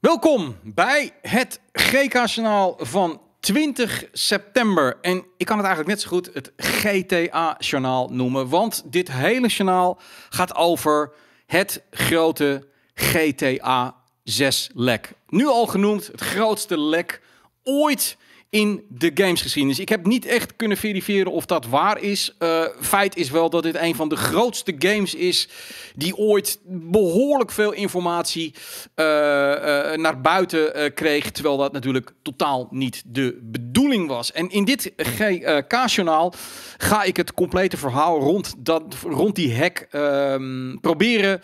Welkom 0.00 0.56
bij 0.62 1.12
het 1.22 1.60
GK-journaal 1.72 2.76
van 2.78 3.20
20 3.40 4.04
september. 4.12 4.98
En 5.00 5.24
ik 5.36 5.46
kan 5.46 5.56
het 5.56 5.66
eigenlijk 5.66 5.96
net 5.96 6.00
zo 6.00 6.08
goed 6.08 6.30
het 6.32 6.52
GTA-journaal 6.56 8.08
noemen. 8.08 8.48
Want 8.48 8.82
dit 8.84 9.12
hele 9.12 9.46
journaal 9.48 9.98
gaat 10.28 10.54
over 10.54 11.12
het 11.46 11.82
grote 11.90 12.66
GTA 12.94 13.94
6-lek. 14.42 15.12
Nu 15.28 15.46
al 15.46 15.66
genoemd 15.66 16.06
het 16.06 16.20
grootste 16.20 16.80
lek 16.80 17.22
ooit 17.62 18.16
in 18.50 18.84
de 18.88 19.10
gamesgeschiedenis. 19.14 19.78
Ik 19.78 19.88
heb 19.88 20.06
niet 20.06 20.26
echt 20.26 20.56
kunnen 20.56 20.76
verifiëren 20.76 21.32
of 21.32 21.46
dat 21.46 21.66
waar 21.66 22.00
is. 22.00 22.34
Uh, 22.38 22.64
feit 22.80 23.16
is 23.16 23.30
wel 23.30 23.50
dat 23.50 23.62
dit 23.62 23.74
een 23.74 23.94
van 23.94 24.08
de 24.08 24.16
grootste 24.16 24.74
games 24.78 25.14
is 25.14 25.48
die 25.94 26.16
ooit 26.16 26.58
behoorlijk 26.64 27.50
veel 27.50 27.72
informatie 27.72 28.54
uh, 28.54 29.04
uh, 29.04 29.92
naar 29.92 30.20
buiten 30.20 30.94
kreeg, 30.94 31.30
terwijl 31.30 31.56
dat 31.56 31.72
natuurlijk 31.72 32.12
totaal 32.22 32.68
niet 32.70 33.02
de 33.06 33.38
bedoeling 33.42 34.08
was. 34.08 34.32
En 34.32 34.50
in 34.50 34.64
dit 34.64 34.92
GK-journaal 34.96 36.34
ga 36.76 37.02
ik 37.02 37.16
het 37.16 37.34
complete 37.34 37.76
verhaal 37.76 38.20
rond, 38.20 38.54
dat, 38.58 38.82
rond 39.02 39.34
die 39.34 39.56
hack 39.56 39.86
ehm, 39.90 40.76
proberen 40.80 41.40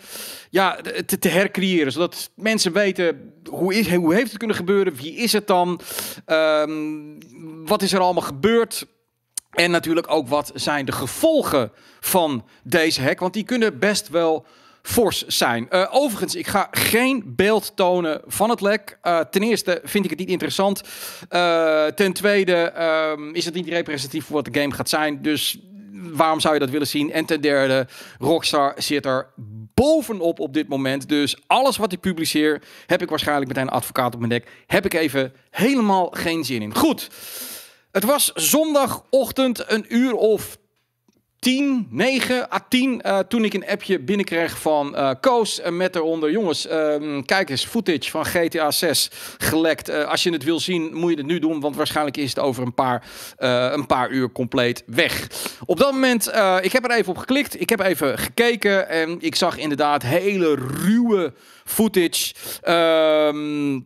ja, 0.49 0.77
te, 1.19 1.29
hercreëren, 1.29 1.91
zodat 1.91 2.31
mensen 2.35 2.73
weten 2.73 3.33
hoe, 3.49 3.73
is, 3.73 3.93
hoe 3.93 4.13
heeft 4.13 4.29
het 4.29 4.37
kunnen 4.37 4.55
gebeuren, 4.55 4.95
wie 4.95 5.15
is 5.15 5.33
het 5.33 5.47
dan, 5.47 5.79
um, 6.25 6.92
wat 7.65 7.81
is 7.81 7.93
er 7.93 7.99
allemaal 7.99 8.23
gebeurd? 8.23 8.85
En 9.49 9.71
natuurlijk 9.71 10.11
ook 10.11 10.27
wat 10.27 10.51
zijn 10.53 10.85
de 10.85 10.91
gevolgen 10.91 11.71
van 11.99 12.45
deze 12.63 13.01
hack, 13.01 13.19
want 13.19 13.33
die 13.33 13.43
kunnen 13.43 13.79
best 13.79 14.09
wel 14.09 14.45
fors 14.81 15.25
zijn. 15.25 15.67
Uh, 15.69 15.87
overigens, 15.91 16.35
ik 16.35 16.47
ga 16.47 16.67
geen 16.71 17.23
beeld 17.35 17.71
tonen 17.75 18.21
van 18.25 18.49
het 18.49 18.61
lek. 18.61 18.97
Uh, 19.03 19.19
ten 19.19 19.43
eerste 19.43 19.81
vind 19.83 20.03
ik 20.03 20.09
het 20.09 20.19
niet 20.19 20.29
interessant. 20.29 20.81
Uh, 21.29 21.85
ten 21.85 22.13
tweede 22.13 22.73
um, 23.17 23.33
is 23.35 23.45
het 23.45 23.53
niet 23.53 23.67
representatief 23.67 24.25
voor 24.25 24.35
wat 24.35 24.53
de 24.53 24.59
game 24.59 24.73
gaat 24.73 24.89
zijn. 24.89 25.21
Dus 25.21 25.59
waarom 26.11 26.39
zou 26.39 26.53
je 26.53 26.59
dat 26.59 26.69
willen 26.69 26.87
zien? 26.87 27.11
En 27.11 27.25
ten 27.25 27.41
derde, 27.41 27.87
Rockstar 28.19 28.73
zit 28.77 29.05
er 29.05 29.27
bovenop 29.73 30.39
op 30.39 30.53
dit 30.53 30.67
moment. 30.67 31.09
Dus 31.09 31.37
alles 31.47 31.77
wat 31.77 31.91
ik 31.91 31.99
publiceer, 31.99 32.61
heb 32.85 33.01
ik 33.01 33.09
waarschijnlijk 33.09 33.47
meteen 33.47 33.63
een 33.63 33.73
advocaat 33.73 34.13
op 34.13 34.19
mijn 34.19 34.31
nek. 34.31 34.47
Heb 34.67 34.85
ik 34.85 34.93
even 34.93 35.33
helemaal 35.49 36.09
geen 36.11 36.43
zin 36.43 36.61
in. 36.61 36.75
Goed. 36.75 37.09
Het 37.91 38.03
was 38.03 38.31
zondagochtend 38.33 39.71
een 39.71 39.85
uur 39.87 40.13
of 40.13 40.57
10, 41.43 41.87
9 41.89 42.53
à 42.53 42.59
10 42.69 43.01
uh, 43.05 43.19
toen 43.19 43.43
ik 43.43 43.53
een 43.53 43.67
appje 43.67 43.99
binnenkreeg 43.99 44.57
van 44.57 44.95
uh, 44.95 45.11
Koos 45.19 45.59
uh, 45.59 45.69
met 45.69 45.95
eronder 45.95 46.31
jongens, 46.31 46.67
uh, 46.67 47.21
kijk 47.25 47.49
eens, 47.49 47.65
footage 47.65 48.09
van 48.09 48.25
GTA 48.25 48.71
6 48.71 49.09
gelekt. 49.37 49.89
Eh, 49.89 50.07
als 50.07 50.23
je 50.23 50.31
het 50.31 50.43
wil 50.43 50.59
zien, 50.59 50.93
moet 50.93 51.09
je 51.09 51.17
het 51.17 51.25
nu 51.25 51.39
doen, 51.39 51.59
want 51.59 51.75
waarschijnlijk 51.75 52.17
is 52.17 52.29
het 52.29 52.39
over 52.39 52.63
een 52.63 52.73
paar, 52.73 53.03
eh, 53.37 53.71
een 53.71 53.85
paar 53.85 54.09
uur 54.09 54.31
compleet 54.31 54.83
weg. 54.85 55.27
Op 55.65 55.77
dat 55.77 55.91
moment, 55.91 56.27
ik 56.61 56.71
heb 56.71 56.83
er 56.83 56.91
even 56.91 57.09
op 57.09 57.17
geklikt, 57.17 57.61
ik 57.61 57.69
heb 57.69 57.79
even 57.79 58.19
gekeken 58.19 58.89
en 58.89 59.17
ik 59.19 59.35
zag 59.35 59.57
inderdaad 59.57 60.03
hele 60.03 60.55
ruwe 60.55 61.33
footage 61.65 62.33
ehm, 62.61 63.79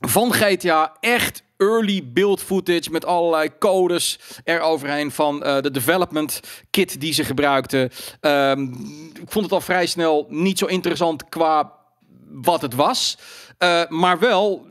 van 0.00 0.32
GTA. 0.32 0.96
Echt 1.00 1.42
early 1.62 2.10
build 2.12 2.42
footage 2.42 2.90
met 2.90 3.04
allerlei 3.04 3.50
codes 3.58 4.18
eroverheen 4.44 5.10
van 5.10 5.46
uh, 5.46 5.60
de 5.60 5.70
development 5.70 6.40
kit 6.70 7.00
die 7.00 7.12
ze 7.12 7.24
gebruikten. 7.24 7.90
Um, 8.20 8.72
ik 9.20 9.30
vond 9.30 9.44
het 9.44 9.54
al 9.54 9.60
vrij 9.60 9.86
snel 9.86 10.26
niet 10.28 10.58
zo 10.58 10.66
interessant 10.66 11.28
qua 11.28 11.72
wat 12.28 12.62
het 12.62 12.74
was. 12.74 13.18
Uh, 13.58 13.82
maar 13.88 14.18
wel 14.18 14.66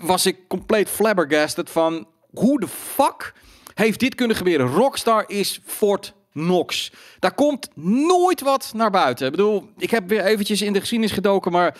was 0.00 0.26
ik 0.26 0.48
compleet 0.48 0.90
flabbergasted 0.90 1.70
van 1.70 2.08
hoe 2.30 2.60
de 2.60 2.68
fuck 2.68 3.34
heeft 3.74 4.00
dit 4.00 4.14
kunnen 4.14 4.36
gebeuren. 4.36 4.66
Rockstar 4.66 5.24
is 5.26 5.60
Fort 5.64 6.14
Knox. 6.36 6.92
Daar 7.18 7.34
komt 7.34 7.68
nooit 8.06 8.40
wat 8.40 8.72
naar 8.74 8.90
buiten. 8.90 9.26
Ik 9.26 9.32
bedoel, 9.32 9.68
ik 9.76 9.90
heb 9.90 10.08
weer 10.08 10.24
eventjes 10.24 10.62
in 10.62 10.72
de 10.72 10.80
geschiedenis 10.80 11.14
gedoken, 11.14 11.52
maar 11.52 11.76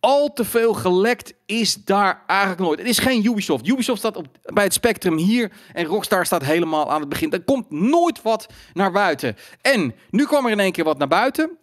al 0.00 0.32
te 0.32 0.44
veel 0.44 0.74
gelekt 0.74 1.34
is 1.46 1.74
daar 1.74 2.22
eigenlijk 2.26 2.60
nooit. 2.60 2.78
Het 2.78 2.88
is 2.88 2.98
geen 2.98 3.24
Ubisoft. 3.24 3.68
Ubisoft 3.68 3.98
staat 3.98 4.16
op, 4.16 4.26
bij 4.42 4.64
het 4.64 4.72
spectrum 4.72 5.16
hier 5.16 5.52
en 5.72 5.84
Rockstar 5.84 6.26
staat 6.26 6.44
helemaal 6.44 6.90
aan 6.90 7.00
het 7.00 7.08
begin. 7.08 7.32
Er 7.32 7.42
komt 7.44 7.70
nooit 7.70 8.22
wat 8.22 8.46
naar 8.72 8.92
buiten. 8.92 9.36
En 9.60 9.94
nu 10.10 10.24
kwam 10.24 10.44
er 10.44 10.52
in 10.52 10.60
één 10.60 10.72
keer 10.72 10.84
wat 10.84 10.98
naar 10.98 11.08
buiten. 11.08 11.58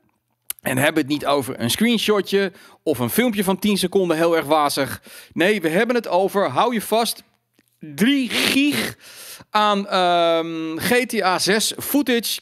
En 0.62 0.78
hebben 0.78 1.01
het 1.01 1.12
niet 1.12 1.25
over 1.25 1.59
een 1.59 1.72
screenshotje 1.72 2.51
of 2.84 3.00
een 3.00 3.09
filmpje 3.09 3.44
van 3.44 3.59
10 3.59 3.78
seconden 3.78 4.18
heel 4.18 4.35
erg 4.35 4.46
wazig. 4.46 5.01
Nee, 5.34 5.62
we 5.62 5.69
hebben 5.69 5.96
het 5.96 6.07
over, 6.07 6.50
hou 6.50 6.74
je 6.74 6.81
vast, 6.81 7.24
3 7.81 8.30
gig 8.30 8.97
aan 9.50 9.96
um, 9.96 10.80
GTA 10.80 11.40
6 11.40 11.74
footage. 11.80 12.40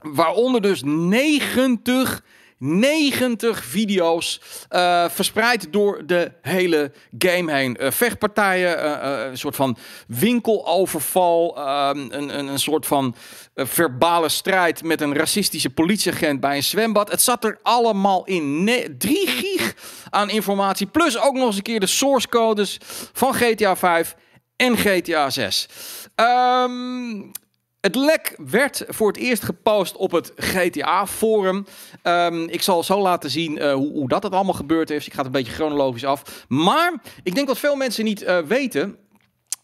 Waaronder 0.00 0.60
dus 0.62 0.82
90, 0.84 2.22
90 2.58 3.64
video's 3.64 4.40
uh, 4.70 5.08
verspreid 5.08 5.72
door 5.72 6.06
de 6.06 6.32
hele 6.42 6.92
game 7.18 7.52
heen. 7.52 7.76
Uh, 7.80 7.90
vechtpartijen, 7.90 8.78
uh, 8.84 9.26
een 9.30 9.38
soort 9.38 9.56
van 9.56 9.76
winkeloverval, 10.08 11.58
een, 11.58 12.18
een, 12.18 12.48
een 12.48 12.58
soort 12.58 12.86
van 12.86 13.14
verbale 13.54 14.28
strijd 14.28 14.82
met 14.82 15.00
een 15.00 15.14
racistische 15.14 15.70
politieagent 15.70 16.40
bij 16.40 16.56
een 16.56 16.62
zwembad. 16.62 17.10
Het 17.10 17.22
zat 17.22 17.44
er 17.44 17.58
allemaal 17.62 18.24
in. 18.24 18.64
Ne 18.64 18.96
3 18.98 19.26
gig 19.26 19.74
aan 20.10 20.30
informatie. 20.30 20.86
Plus 20.86 21.18
ook 21.18 21.34
nog 21.34 21.46
eens 21.46 21.56
een 21.56 21.62
keer 21.62 21.80
de 21.80 21.86
source 21.86 22.28
codes 22.28 22.78
van 23.12 23.34
GTA 23.34 23.76
5 23.76 24.16
en 24.56 24.76
GTA 24.76 25.30
6. 25.30 25.68
Um, 26.16 27.32
het 27.80 27.94
lek 27.94 28.34
werd 28.36 28.84
voor 28.88 29.08
het 29.08 29.16
eerst 29.16 29.42
gepost 29.42 29.96
op 29.96 30.10
het 30.10 30.32
GTA-forum. 30.36 31.66
Um, 32.02 32.48
ik 32.48 32.62
zal 32.62 32.82
zo 32.82 33.00
laten 33.00 33.30
zien 33.30 33.56
uh, 33.56 33.72
hoe, 33.72 33.92
hoe, 33.92 34.08
dat 34.08 34.22
het 34.22 34.32
allemaal 34.32 34.54
gebeurd 34.54 34.90
is. 34.90 35.06
Ik 35.06 35.12
ga 35.12 35.18
het 35.18 35.26
een 35.26 35.32
beetje 35.32 35.52
chronologisch 35.52 36.04
af. 36.04 36.44
Maar 36.48 36.92
ik 37.22 37.34
denk 37.34 37.46
dat 37.46 37.58
veel 37.58 37.76
mensen 37.76 38.04
niet 38.04 38.22
uh, 38.22 38.38
weten 38.38 38.96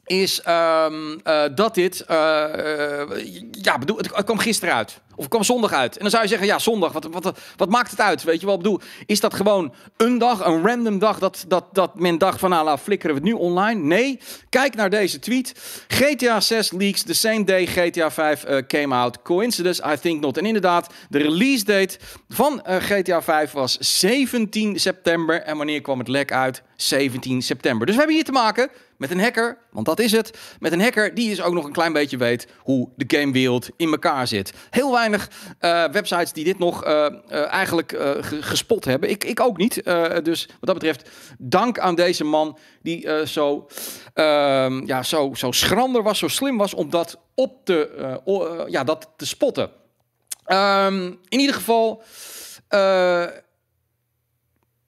is 0.06 0.40
um, 0.48 1.20
uh, 1.24 1.42
dat 1.54 1.74
dit, 1.74 2.04
uh, 2.10 2.16
ja, 3.50 3.78
bedoel, 3.78 3.96
het 3.96 4.24
kwam 4.24 4.38
gisteren 4.38 4.74
uit. 4.74 5.00
Of 5.14 5.18
het 5.18 5.28
kwam 5.28 5.42
zondag 5.42 5.72
uit. 5.72 5.94
En 5.94 6.00
dan 6.00 6.10
zou 6.10 6.22
je 6.22 6.28
zeggen, 6.28 6.46
ja, 6.46 6.58
zondag, 6.58 6.92
wat, 6.92 7.08
wat, 7.10 7.38
wat 7.56 7.68
maakt 7.68 7.90
het 7.90 8.00
uit? 8.00 8.22
Weet 8.22 8.40
je 8.40 8.46
wel, 8.46 8.56
bedoel, 8.56 8.80
is 9.06 9.20
dat 9.20 9.34
gewoon 9.34 9.74
een 9.96 10.18
dag, 10.18 10.46
een 10.46 10.66
random 10.66 10.98
dag, 10.98 11.18
dat, 11.18 11.44
dat, 11.48 11.64
dat 11.72 11.98
men 11.98 12.18
dacht 12.18 12.40
van, 12.40 12.50
nou, 12.50 12.78
flikkeren 12.78 13.14
we 13.14 13.20
het 13.20 13.30
nu 13.30 13.38
online? 13.38 13.80
Nee, 13.80 14.20
kijk 14.48 14.74
naar 14.74 14.90
deze 14.90 15.18
tweet. 15.18 15.54
GTA 15.88 16.40
6 16.40 16.72
leaks 16.72 17.02
the 17.02 17.14
same 17.14 17.44
day 17.44 17.66
GTA 17.66 18.10
5 18.10 18.44
uh, 18.44 18.58
came 18.66 18.94
out. 18.94 19.22
Coincidence? 19.22 19.82
I 19.92 19.98
think 19.98 20.20
not. 20.20 20.36
En 20.36 20.46
inderdaad, 20.46 20.92
de 21.08 21.18
release 21.18 21.64
date 21.64 21.98
van 22.28 22.62
GTA 22.64 23.22
5 23.22 23.52
was 23.52 23.76
17 23.78 24.80
september. 24.80 25.42
En 25.42 25.56
wanneer 25.56 25.80
kwam 25.80 25.98
het 25.98 26.08
lek 26.08 26.32
uit? 26.32 26.62
17 26.76 27.42
september. 27.42 27.86
Dus 27.86 27.94
we 27.94 28.00
hebben 28.00 28.18
hier 28.18 28.26
te 28.26 28.32
maken 28.32 28.70
met 29.02 29.10
een 29.10 29.20
hacker, 29.20 29.58
want 29.70 29.86
dat 29.86 29.98
is 29.98 30.12
het. 30.12 30.38
Met 30.58 30.72
een 30.72 30.80
hacker 30.80 31.14
die 31.14 31.28
dus 31.28 31.42
ook 31.42 31.54
nog 31.54 31.64
een 31.64 31.72
klein 31.72 31.92
beetje 31.92 32.16
weet 32.16 32.46
hoe 32.58 32.88
de 32.96 33.16
gamewereld 33.16 33.70
in 33.76 33.90
elkaar 33.90 34.26
zit. 34.26 34.52
Heel 34.70 34.92
weinig 34.92 35.30
uh, 35.60 35.84
websites 35.88 36.32
die 36.32 36.44
dit 36.44 36.58
nog 36.58 36.86
uh, 36.86 36.90
uh, 36.90 37.52
eigenlijk 37.52 37.96
gespot 38.40 38.84
hebben. 38.84 39.10
Ik, 39.10 39.24
ik 39.24 39.40
ook 39.40 39.56
niet. 39.56 39.74
dus 40.22 40.46
wat 40.46 40.56
dat 40.60 40.74
betreft, 40.74 41.10
dank 41.38 41.78
aan 41.78 41.94
deze 41.94 42.24
man 42.24 42.58
die 42.82 43.26
zo, 43.26 43.68
ehm, 44.14 44.86
ja, 44.86 45.02
zo, 45.02 45.30
zo 45.34 45.52
schrander 45.52 46.02
was, 46.02 46.18
zo 46.18 46.28
slim 46.28 46.56
was 46.56 46.74
om 46.74 46.90
dat 46.90 47.18
op 47.34 47.64
te, 47.64 48.20
ja, 48.68 48.84
dat 48.84 49.10
te 49.16 49.26
spotten. 49.26 49.70
Um, 50.46 51.18
in 51.28 51.38
ieder 51.40 51.54
geval, 51.54 52.02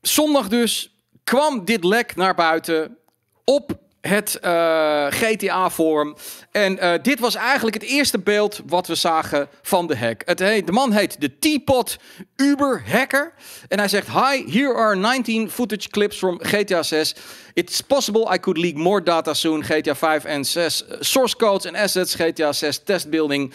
zondag 0.01 0.49
dus 0.49 0.99
kwam 1.25 1.65
dit 1.65 1.85
lek 1.85 2.17
naar 2.17 2.35
buiten 2.35 2.99
op 3.45 3.83
het 4.09 4.39
uh, 4.45 5.07
GTA-forum. 5.09 6.15
En 6.51 6.85
uh, 6.85 6.93
dit 7.03 7.21
was 7.21 7.35
eigenlijk 7.35 7.75
het 7.75 7.83
eerste 7.83 8.19
beeld 8.19 8.61
wat 8.67 8.87
we 8.87 8.95
zagen 8.95 9.49
van 9.63 9.87
de 9.87 9.97
hack. 9.97 10.23
Het 10.25 10.39
heet, 10.39 10.67
de 10.67 10.73
man 10.73 10.93
heet 10.93 11.21
de 11.21 11.39
Teapot 11.39 11.97
Uber 12.37 12.83
Hacker. 12.87 13.33
En 13.69 13.79
hij 13.79 13.89
zegt: 13.89 14.07
Hi, 14.07 14.45
here 14.51 14.75
are 14.75 14.97
19 14.97 15.51
footage 15.51 15.89
clips 15.89 16.17
from 16.17 16.39
GTA 16.43 16.83
6. 16.83 17.15
It's 17.55 17.81
possible 17.81 18.35
I 18.35 18.39
could 18.39 18.59
leak 18.59 18.77
more 18.77 19.03
data 19.03 19.35
soon. 19.35 19.65
GTA 19.65 19.95
5 19.95 20.25
en 20.25 20.45
6 20.45 20.85
source 21.01 21.37
codes 21.37 21.65
en 21.65 21.75
assets. 21.75 22.15
GTA 22.15 22.53
6 22.53 22.81
test 22.85 23.11
building. 23.11 23.53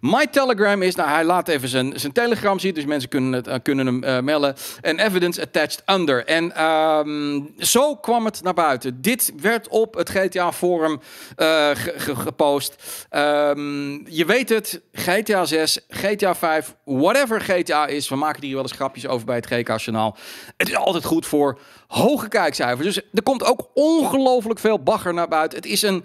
My 0.00 0.26
Telegram 0.26 0.82
is, 0.82 0.94
nou 0.94 1.08
hij 1.08 1.24
laat 1.24 1.48
even 1.48 1.68
zijn, 1.68 1.92
zijn 2.00 2.12
Telegram 2.12 2.58
zien, 2.58 2.74
dus 2.74 2.84
mensen 2.84 3.08
kunnen, 3.08 3.32
het, 3.32 3.48
uh, 3.48 3.54
kunnen 3.62 3.86
hem 3.86 4.04
uh, 4.04 4.18
melden. 4.18 4.54
En 4.80 4.98
evidence 4.98 5.42
attached 5.42 5.82
under. 5.86 6.24
En 6.24 6.64
um, 6.64 7.54
zo 7.58 7.96
kwam 7.96 8.24
het 8.24 8.42
naar 8.42 8.54
buiten. 8.54 9.02
Dit 9.02 9.32
werd 9.40 9.68
op 9.68 9.94
het 9.94 10.10
GTA 10.10 10.52
Forum 10.52 11.00
uh, 11.36 11.70
gepost. 11.96 12.74
Um, 13.10 14.06
je 14.08 14.24
weet 14.24 14.48
het, 14.48 14.80
GTA 14.92 15.44
6, 15.44 15.78
GTA 15.88 16.34
5, 16.34 16.74
whatever 16.84 17.40
GTA 17.40 17.86
is. 17.86 18.08
We 18.08 18.16
maken 18.16 18.42
hier 18.42 18.54
wel 18.54 18.62
eens 18.62 18.72
grapjes 18.72 19.06
over 19.06 19.26
bij 19.26 19.36
het 19.36 19.46
GK-journaal. 19.46 20.16
Het 20.56 20.68
is 20.68 20.76
altijd 20.76 21.04
goed 21.04 21.26
voor 21.26 21.58
hoge 21.90 22.28
kijkcijfers. 22.28 22.94
Dus 22.94 23.04
er 23.12 23.22
komt 23.22 23.44
ook 23.44 23.68
ongelooflijk 23.74 24.58
veel 24.58 24.82
bagger 24.82 25.14
naar 25.14 25.28
buiten. 25.28 25.58
Het 25.58 25.66
is 25.66 25.82
een 25.82 26.04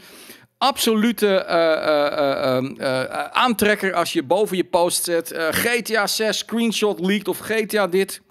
absolute 0.57 1.45
uh, 1.49 2.69
uh, 2.77 3.03
aantrekker 3.31 3.93
als 3.93 4.13
je 4.13 4.23
boven 4.23 4.57
je 4.57 4.63
post 4.63 5.03
zet. 5.03 5.33
GTA 5.35 6.07
6 6.07 6.37
screenshot 6.37 6.99
leaked 6.99 7.27
of 7.27 7.39
GTA 7.39 7.87
dit. 7.87 8.21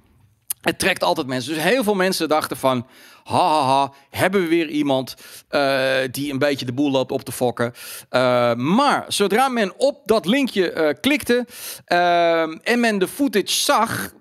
Het 0.60 0.78
trekt 0.78 1.02
altijd 1.02 1.26
mensen. 1.26 1.54
Dus 1.54 1.62
heel 1.62 1.82
veel 1.84 1.94
mensen 1.94 2.28
dachten 2.28 2.56
van... 2.56 2.86
Ha, 3.24 3.38
ha, 3.38 3.62
ha 3.62 3.92
hebben 4.10 4.40
we 4.40 4.48
weer 4.48 4.68
iemand 4.68 5.14
die 6.10 6.32
een 6.32 6.38
beetje 6.38 6.66
de 6.66 6.72
boel 6.72 6.90
loopt 6.90 7.12
op 7.12 7.22
te 7.22 7.32
fokken. 7.32 7.72
maar 8.56 9.04
zodra 9.08 9.48
men 9.48 9.72
op 9.76 10.00
dat 10.04 10.26
linkje 10.26 10.96
klikte... 11.00 11.46
en 12.62 12.80
men 12.80 12.98
de 12.98 13.08
footage 13.08 13.46
zag... 13.46 14.12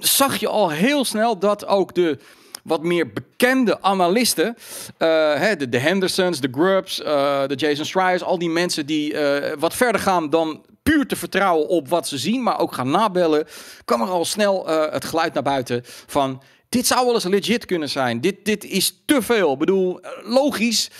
zag 0.00 0.36
je 0.36 0.48
al 0.48 0.70
heel 0.70 1.04
snel 1.04 1.38
dat 1.38 1.66
ook 1.66 1.94
de 1.94 2.18
wat 2.66 2.82
meer 2.82 3.12
bekende 3.12 3.82
analisten, 3.82 4.46
uh, 4.46 5.08
hè, 5.34 5.56
de, 5.56 5.68
de, 5.68 5.78
Hendersons, 5.78 6.40
de 6.40 6.48
Grubs, 6.52 7.00
uh, 7.00 7.06
de 7.46 7.54
Jason 7.54 7.84
Schreiers, 7.84 8.22
al 8.22 8.38
die 8.38 8.50
mensen 8.50 8.86
die 8.86 9.12
uh, 9.12 9.52
wat 9.58 9.74
verder 9.74 10.00
gaan 10.00 10.30
dan 10.30 10.64
puur 10.82 11.06
te 11.06 11.16
vertrouwen 11.16 11.68
op 11.68 11.88
wat 11.88 12.08
ze 12.08 12.18
zien, 12.18 12.42
maar 12.42 12.58
ook 12.58 12.74
gaan 12.74 12.90
nabellen, 12.90 13.46
kwam 13.84 14.00
er 14.00 14.08
al 14.08 14.24
snel 14.24 14.66
het 14.66 15.04
geluid 15.04 15.34
naar 15.34 15.42
buiten 15.42 15.82
van 16.06 16.42
dit 16.68 16.86
zou 16.86 17.04
wel 17.04 17.14
eens 17.14 17.24
legit 17.24 17.64
kunnen 17.64 17.88
zijn. 17.88 18.20
Dit, 18.20 18.44
dit 18.44 18.64
is 18.64 19.02
te 19.04 19.22
veel. 19.22 19.52
Ik 19.52 19.58
bedoel, 19.58 20.00
logisch. 20.22 20.90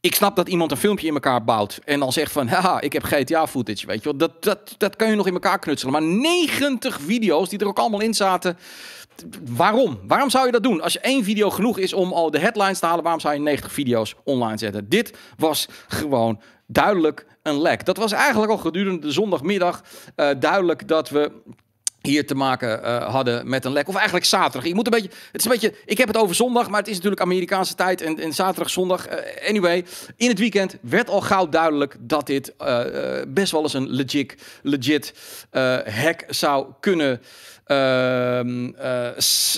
Ik 0.00 0.14
snap 0.14 0.36
dat 0.36 0.48
iemand 0.48 0.70
een 0.70 0.76
filmpje 0.76 1.06
in 1.06 1.14
elkaar 1.14 1.44
bouwt 1.44 1.80
en 1.84 2.00
dan 2.00 2.12
zegt 2.12 2.32
van, 2.32 2.48
haha, 2.48 2.80
ik 2.80 2.92
heb 2.92 3.02
GTA 3.02 3.46
footage, 3.46 3.86
weet 3.86 4.02
je 4.02 4.04
wel. 4.04 4.16
Dat, 4.16 4.42
dat, 4.42 4.74
dat 4.78 4.96
kan 4.96 5.10
je 5.10 5.16
nog 5.16 5.26
in 5.26 5.32
elkaar 5.32 5.58
knutselen. 5.58 5.92
Maar 5.92 6.02
90 6.02 7.00
video's 7.00 7.48
die 7.48 7.58
er 7.58 7.66
ook 7.66 7.78
allemaal 7.78 8.00
in 8.00 8.14
zaten, 8.14 8.58
waarom? 9.50 9.98
Waarom 10.06 10.30
zou 10.30 10.46
je 10.46 10.52
dat 10.52 10.62
doen? 10.62 10.80
Als 10.80 10.92
je 10.92 11.00
één 11.00 11.24
video 11.24 11.50
genoeg 11.50 11.78
is 11.78 11.92
om 11.92 12.12
al 12.12 12.30
de 12.30 12.38
headlines 12.38 12.78
te 12.78 12.86
halen, 12.86 13.02
waarom 13.02 13.20
zou 13.20 13.34
je 13.34 13.40
90 13.40 13.72
video's 13.72 14.14
online 14.24 14.58
zetten? 14.58 14.88
Dit 14.88 15.18
was 15.36 15.68
gewoon 15.88 16.40
duidelijk 16.66 17.26
een 17.42 17.60
lek. 17.60 17.84
Dat 17.84 17.96
was 17.96 18.12
eigenlijk 18.12 18.52
al 18.52 18.58
gedurende 18.58 19.00
de 19.00 19.12
zondagmiddag 19.12 19.82
uh, 20.16 20.30
duidelijk 20.38 20.88
dat 20.88 21.08
we 21.08 21.32
hier 22.02 22.26
te 22.26 22.34
maken 22.34 22.80
uh, 22.84 23.10
hadden 23.10 23.48
met 23.48 23.64
een 23.64 23.72
lek. 23.72 23.88
Of 23.88 23.94
eigenlijk 23.94 24.24
zaterdag. 24.24 24.64
Ik 24.64 24.74
moet 24.74 24.86
een 24.86 24.92
beetje, 24.92 25.16
het 25.32 25.40
is 25.40 25.44
een 25.44 25.50
beetje, 25.50 25.74
ik 25.84 25.98
heb 25.98 26.08
het 26.08 26.16
over 26.16 26.34
zondag, 26.34 26.68
maar 26.68 26.78
het 26.78 26.88
is 26.88 26.94
natuurlijk 26.94 27.22
Amerikaanse 27.22 27.74
tijd 27.74 28.00
en, 28.00 28.18
en 28.18 28.32
zaterdag, 28.32 28.70
zondag. 28.70 29.08
Uh, 29.08 29.48
anyway, 29.48 29.84
in 30.16 30.28
het 30.28 30.38
weekend 30.38 30.76
werd 30.80 31.08
al 31.08 31.20
gauw 31.20 31.48
duidelijk 31.48 31.96
dat 32.00 32.26
dit 32.26 32.52
uh, 32.60 32.80
best 33.28 33.52
wel 33.52 33.62
eens 33.62 33.74
een 33.74 33.90
legit, 33.90 34.34
legit 34.62 35.14
hack 35.84 36.24
zou 36.28 36.66
kunnen 36.80 37.20
Ehm, 37.72 38.74
eh, 38.74 39.08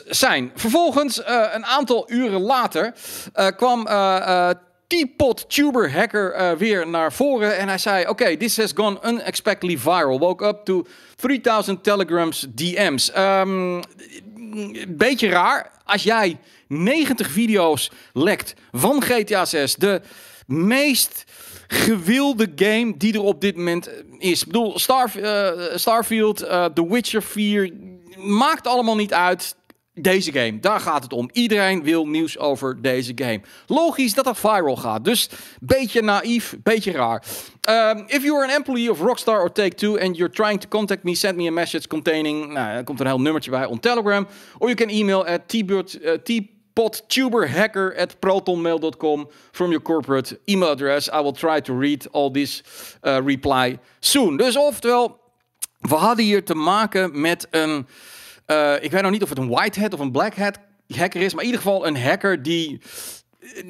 zijn. 0.09 0.53
Vervolgens, 0.55 1.21
een 1.27 1.67
aantal 1.67 2.11
uren 2.11 2.41
later, 2.41 2.95
kwam 3.57 3.87
Teapot 4.87 5.51
Tuber 5.51 5.93
Hacker 5.93 6.59
weer 6.59 6.89
naar 6.89 7.13
voren 7.13 7.57
en 7.59 7.69
hij 7.69 7.79
zei: 7.79 8.01
Oké, 8.01 8.11
okay, 8.11 8.37
this 8.37 8.57
has 8.57 8.73
gone 8.75 8.99
unexpectedly 9.07 9.79
viral. 9.79 10.19
Woke 10.19 10.47
up 10.47 10.65
to 10.65 10.85
3000 11.17 11.83
telegrams 11.83 12.47
DM's. 12.55 13.17
Um, 13.17 13.83
beetje 14.89 15.29
raar. 15.29 15.71
Als 15.85 16.03
jij 16.03 16.39
90 16.69 17.31
video's 17.31 17.91
lekt 18.13 18.55
van 18.73 19.03
GTA 19.03 19.45
6, 19.45 19.75
de 19.75 20.01
meest 20.47 21.25
gewilde 21.67 22.53
game 22.57 22.97
die 22.97 23.13
er 23.13 23.23
op 23.23 23.41
dit 23.41 23.57
moment 23.57 23.91
is. 24.19 24.41
Ik 24.41 24.47
bedoel, 24.47 24.79
Star, 24.79 25.11
uh, 25.17 25.51
Starfield, 25.75 26.43
uh, 26.43 26.65
The 26.65 26.89
Witcher 26.89 27.23
4, 27.23 27.73
maakt 28.17 28.67
allemaal 28.67 28.97
niet 28.97 29.13
uit. 29.13 29.57
Deze 29.97 30.33
game, 30.33 30.61
daar 30.61 30.81
gaat 30.81 31.03
het 31.03 31.13
om. 31.13 31.29
Iedereen 31.33 31.83
wil 31.83 32.07
nieuws 32.07 32.39
over 32.39 32.83
deze 32.83 33.13
game. 33.15 33.41
Logisch 33.67 34.15
dat 34.15 34.25
dat 34.25 34.39
viral 34.39 34.77
gaat. 34.77 35.05
Dus 35.05 35.29
beetje 35.61 36.03
naïef, 36.03 36.57
beetje 36.63 36.93
raar. 36.93 37.23
Um, 37.69 38.05
if 38.07 38.23
you 38.23 38.37
are 38.37 38.45
an 38.45 38.55
employee 38.55 38.91
of 38.91 39.01
Rockstar 39.01 39.41
or 39.41 39.53
Take-Two 39.53 39.99
and 39.99 40.17
you're 40.17 40.35
trying 40.35 40.61
to 40.61 40.69
contact 40.69 41.03
me, 41.03 41.15
send 41.15 41.37
me 41.37 41.49
a 41.49 41.53
message 41.53 41.87
containing... 41.87 42.53
Nou, 42.53 42.69
er 42.69 42.85
komt 42.85 43.01
een 43.01 43.07
heel 43.07 43.21
nummertje 43.21 43.51
bij 43.51 43.65
on 43.65 43.81
Telegram. 43.81 44.27
Or 44.59 44.69
you 44.69 44.75
can 44.75 44.89
email 44.89 45.27
at 45.27 45.49
t-bird... 45.49 45.99
Uh, 46.03 46.41
pottuberhacker 46.75 47.97
at 47.97 48.21
protonmail.com 48.21 49.29
from 49.53 49.71
your 49.71 49.81
corporate 49.81 50.41
email 50.47 50.73
address. 50.73 51.09
I 51.13 51.21
will 51.21 51.33
try 51.33 51.61
to 51.61 51.73
read 51.73 52.07
all 52.13 52.31
this 52.31 52.63
uh, 53.05 53.21
reply 53.23 53.79
soon. 54.01 54.37
Dus 54.37 54.57
oftewel, 54.57 55.21
we 55.81 55.95
hadden 55.95 56.25
hier 56.25 56.45
te 56.45 56.55
maken 56.55 57.21
met 57.21 57.47
een, 57.51 57.87
uh, 58.47 58.75
ik 58.81 58.91
weet 58.91 59.03
nog 59.03 59.11
niet 59.11 59.23
of 59.23 59.29
het 59.29 59.39
een 59.39 59.49
white 59.49 59.81
hat 59.81 59.95
of 59.95 60.01
een 60.01 60.13
black 60.13 60.35
hat 60.35 60.59
hacker 60.89 61.21
is, 61.21 61.35
maar 61.35 61.45
in 61.45 61.51
ieder 61.51 61.63
geval 61.63 61.87
een 61.87 61.97
hacker 61.97 62.43
die 62.43 62.81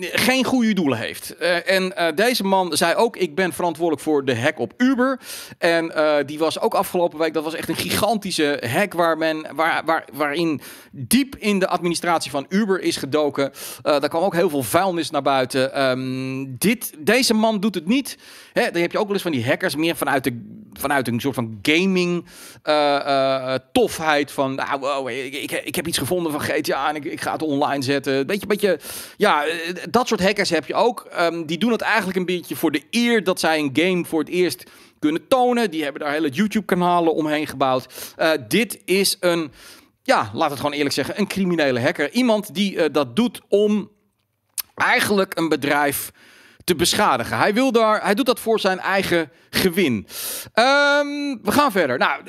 geen 0.00 0.44
goede 0.44 0.72
doelen 0.72 0.98
heeft. 0.98 1.34
Uh, 1.40 1.70
en 1.70 2.14
deze 2.14 2.44
man 2.44 2.76
zei 2.76 2.94
ook: 2.94 3.16
Ik 3.16 3.34
ben 3.34 3.52
verantwoordelijk 3.52 4.02
voor 4.02 4.24
de 4.24 4.36
hack 4.36 4.58
op 4.58 4.72
Uber. 4.76 5.20
En 5.58 5.92
die 6.26 6.38
was 6.38 6.60
ook 6.60 6.74
afgelopen 6.74 7.18
week. 7.18 7.34
Dat 7.34 7.44
was 7.44 7.54
echt 7.54 7.68
een 7.68 7.76
gigantische 7.76 8.62
hack 8.66 8.92
waar 8.92 9.18
men, 9.18 9.46
waar, 9.54 9.84
waar, 9.84 10.08
waarin 10.12 10.60
diep 10.90 11.36
in 11.36 11.58
de 11.58 11.68
administratie 11.68 12.30
van 12.30 12.46
Uber 12.48 12.80
is 12.80 12.96
gedoken. 12.96 13.52
daar 13.82 14.08
kwam 14.08 14.22
ook 14.22 14.34
heel 14.34 14.50
veel 14.50 14.62
vuilnis 14.62 15.10
naar 15.10 15.22
buiten. 15.22 15.82
Um, 15.82 16.58
dit, 16.58 16.92
deze 16.98 17.34
man 17.34 17.60
doet 17.60 17.74
het 17.74 17.86
niet. 17.86 18.18
Hè, 18.52 18.70
dan 18.70 18.82
heb 18.82 18.92
je 18.92 18.98
ook 18.98 19.04
wel 19.06 19.14
eens 19.14 19.22
van 19.22 19.32
die 19.32 19.46
hackers 19.46 19.76
meer 19.76 19.96
vanuit, 19.96 20.24
de, 20.24 20.63
vanuit 20.80 21.08
een 21.08 21.20
soort 21.20 21.34
van 21.34 21.58
gaming 21.62 22.24
tofheid. 23.72 24.32
Van 24.32 24.54
nou, 24.54 24.80
wow, 24.80 25.08
ik, 25.08 25.50
ik, 25.64 25.74
heb 25.74 25.86
iets 25.86 25.98
gevonden 25.98 26.32
van 26.32 26.40
GTA 26.40 26.88
en 26.88 26.96
ik, 26.96 27.04
ik 27.04 27.20
ga 27.20 27.32
het 27.32 27.42
online 27.42 27.82
zetten. 27.82 28.26
Beetje, 28.26 28.46
beetje, 28.46 28.78
ja 29.16 29.44
dat 29.90 30.08
soort 30.08 30.22
hackers 30.22 30.50
heb 30.50 30.66
je 30.66 30.74
ook. 30.74 31.06
Um, 31.20 31.46
die 31.46 31.58
doen 31.58 31.72
het 31.72 31.80
eigenlijk 31.80 32.16
een 32.16 32.26
beetje 32.26 32.56
voor 32.56 32.70
de 32.70 32.82
eer 32.90 33.24
dat 33.24 33.40
zij 33.40 33.58
een 33.58 33.70
game 33.72 34.04
voor 34.04 34.20
het 34.20 34.28
eerst 34.28 34.70
kunnen 34.98 35.28
tonen. 35.28 35.70
Die 35.70 35.82
hebben 35.82 36.00
daar 36.00 36.12
hele 36.12 36.28
YouTube-kanalen 36.28 37.14
omheen 37.14 37.46
gebouwd. 37.46 38.14
Dit 38.48 38.82
is 38.84 39.16
een, 39.20 39.52
ja, 40.02 40.30
laat 40.32 40.50
het 40.50 40.58
gewoon 40.58 40.74
eerlijk 40.74 40.94
zeggen, 40.94 41.18
een 41.18 41.26
criminele 41.26 41.80
hacker. 41.80 42.10
Iemand 42.10 42.54
die 42.54 42.90
dat 42.90 43.16
doet 43.16 43.40
om 43.48 43.90
eigenlijk 44.74 45.38
een 45.38 45.48
bedrijf 45.48 46.12
te 46.64 46.74
beschadigen. 46.74 47.38
Hij, 47.38 47.54
wil 47.54 47.72
daar, 47.72 48.02
hij 48.02 48.14
doet 48.14 48.26
dat 48.26 48.40
voor 48.40 48.60
zijn 48.60 48.78
eigen 48.78 49.30
gewin. 49.50 49.94
Um, 50.54 51.42
we 51.42 51.52
gaan 51.52 51.72
verder. 51.72 51.98
Nou, 51.98 52.22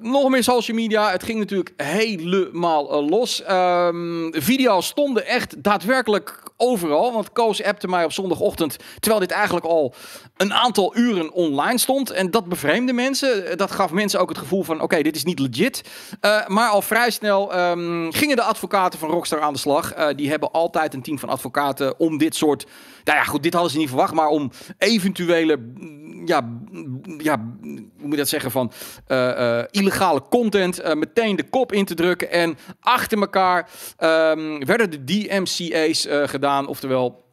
nog 0.00 0.28
meer 0.28 0.42
social 0.42 0.76
media. 0.76 1.10
Het 1.10 1.22
ging 1.22 1.38
natuurlijk 1.38 1.72
helemaal 1.76 3.02
uh, 3.02 3.08
los. 3.08 3.42
Um, 3.50 4.32
video's 4.32 4.86
stonden 4.86 5.26
echt 5.26 5.62
daadwerkelijk 5.62 6.42
overal. 6.58 7.12
Want 7.12 7.32
Koos 7.32 7.62
appte 7.62 7.88
mij 7.88 8.04
op 8.04 8.12
zondagochtend, 8.12 8.76
terwijl 9.00 9.20
dit 9.20 9.30
eigenlijk 9.30 9.66
al 9.66 9.94
een 10.36 10.54
aantal 10.54 10.96
uren 10.96 11.32
online 11.32 11.78
stond. 11.78 12.10
En 12.10 12.30
dat 12.30 12.48
bevreemde 12.48 12.92
mensen. 12.92 13.58
Dat 13.58 13.70
gaf 13.70 13.90
mensen 13.90 14.20
ook 14.20 14.28
het 14.28 14.38
gevoel 14.38 14.62
van, 14.62 14.80
oké, 14.80 15.02
dit 15.02 15.16
is 15.16 15.24
niet 15.24 15.38
legit. 15.38 15.82
Uh, 16.20 16.46
maar 16.46 16.68
al 16.68 16.82
vrij 16.82 17.10
snel 17.10 17.58
um, 17.58 18.12
gingen 18.12 18.36
de 18.36 18.42
advocaten 18.42 18.98
van 18.98 19.10
Rockstar 19.10 19.40
aan 19.40 19.52
de 19.52 19.58
slag. 19.58 19.96
Uh, 19.96 20.06
die 20.16 20.30
hebben 20.30 20.50
altijd 20.50 20.94
een 20.94 21.02
team 21.02 21.18
van 21.18 21.28
advocaten 21.28 21.98
om 21.98 22.18
dit 22.18 22.34
soort... 22.34 22.66
Nou 23.04 23.18
ja, 23.18 23.24
goed, 23.24 23.42
dit 23.42 23.52
hadden 23.52 23.72
ze 23.72 23.78
niet 23.78 23.88
verwacht, 23.88 24.14
maar 24.14 24.28
om 24.28 24.50
eventuele 24.78 25.58
ja, 26.24 26.58
ja, 27.18 27.36
hoe 27.62 27.88
moet 27.96 28.10
je 28.10 28.16
dat 28.16 28.28
zeggen, 28.28 28.50
van 28.50 28.72
uh, 29.08 29.62
illegale 29.70 30.22
content 30.30 30.94
meteen 30.94 31.36
de 31.36 31.42
kop 31.42 31.72
in 31.72 31.84
te 31.84 31.94
drukken. 31.94 32.30
En 32.30 32.58
achter 32.80 33.18
elkaar 33.18 33.70
um, 33.98 34.64
werden 34.64 34.90
de 34.90 35.04
DMCA's 35.04 36.06
gedaan, 36.30 36.47
oftewel... 36.56 37.26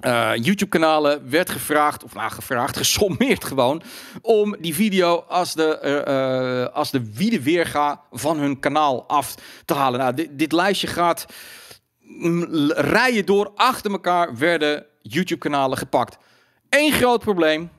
Uh, 0.00 0.30
YouTube-kanalen 0.34 1.30
werd 1.30 1.50
gevraagd, 1.50 2.04
of 2.04 2.14
nou 2.14 2.30
gevraagd, 2.30 2.76
gesommeerd 2.86 3.44
gewoon, 3.44 3.82
om 4.22 4.56
die 4.60 4.74
video 4.74 5.24
als 5.28 5.54
de, 5.54 6.04
uh, 6.68 6.74
als 6.74 6.90
de 6.90 7.12
wiede 7.14 7.42
weerga 7.42 8.02
van 8.10 8.38
hun 8.38 8.58
kanaal 8.60 9.08
af 9.08 9.34
te 9.64 9.74
halen. 9.74 10.00
Nou, 10.00 10.14
dit, 10.14 10.28
dit 10.32 10.52
lijstje 10.52 10.86
gaat 10.86 11.26
rijen 12.68 13.26
door, 13.26 13.52
achter 13.54 13.90
elkaar 13.90 14.36
werden 14.36 14.86
YouTube-kanalen 15.02 15.78
gepakt. 15.78 16.16
Eén 16.68 16.92
groot 16.92 17.20
probleem, 17.20 17.70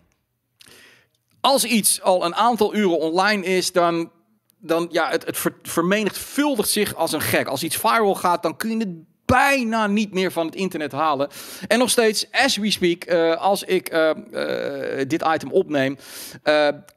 als 1.41 1.65
iets 1.65 2.01
al 2.01 2.25
een 2.25 2.35
aantal 2.35 2.75
uren 2.75 2.99
online 2.99 3.45
is, 3.45 3.71
dan, 3.71 4.11
dan 4.57 4.87
ja, 4.91 5.09
het, 5.09 5.25
het 5.25 5.37
vermenigvuldigt 5.61 6.69
zich 6.69 6.95
als 6.95 7.11
een 7.11 7.21
gek. 7.21 7.47
Als 7.47 7.63
iets 7.63 7.75
viral 7.75 8.15
gaat, 8.15 8.43
dan 8.43 8.57
kun 8.57 8.69
je 8.69 8.77
het 8.77 8.95
bijna 9.27 9.87
niet 9.87 10.13
meer 10.13 10.31
van 10.31 10.45
het 10.45 10.55
internet 10.55 10.91
halen. 10.91 11.29
En 11.67 11.79
nog 11.79 11.89
steeds, 11.89 12.27
as 12.31 12.57
we 12.57 12.71
speak, 12.71 13.11
uh, 13.11 13.35
als 13.35 13.63
ik 13.63 13.93
uh, 13.93 14.09
uh, 14.31 15.05
dit 15.07 15.25
item 15.33 15.51
opneem, 15.51 15.97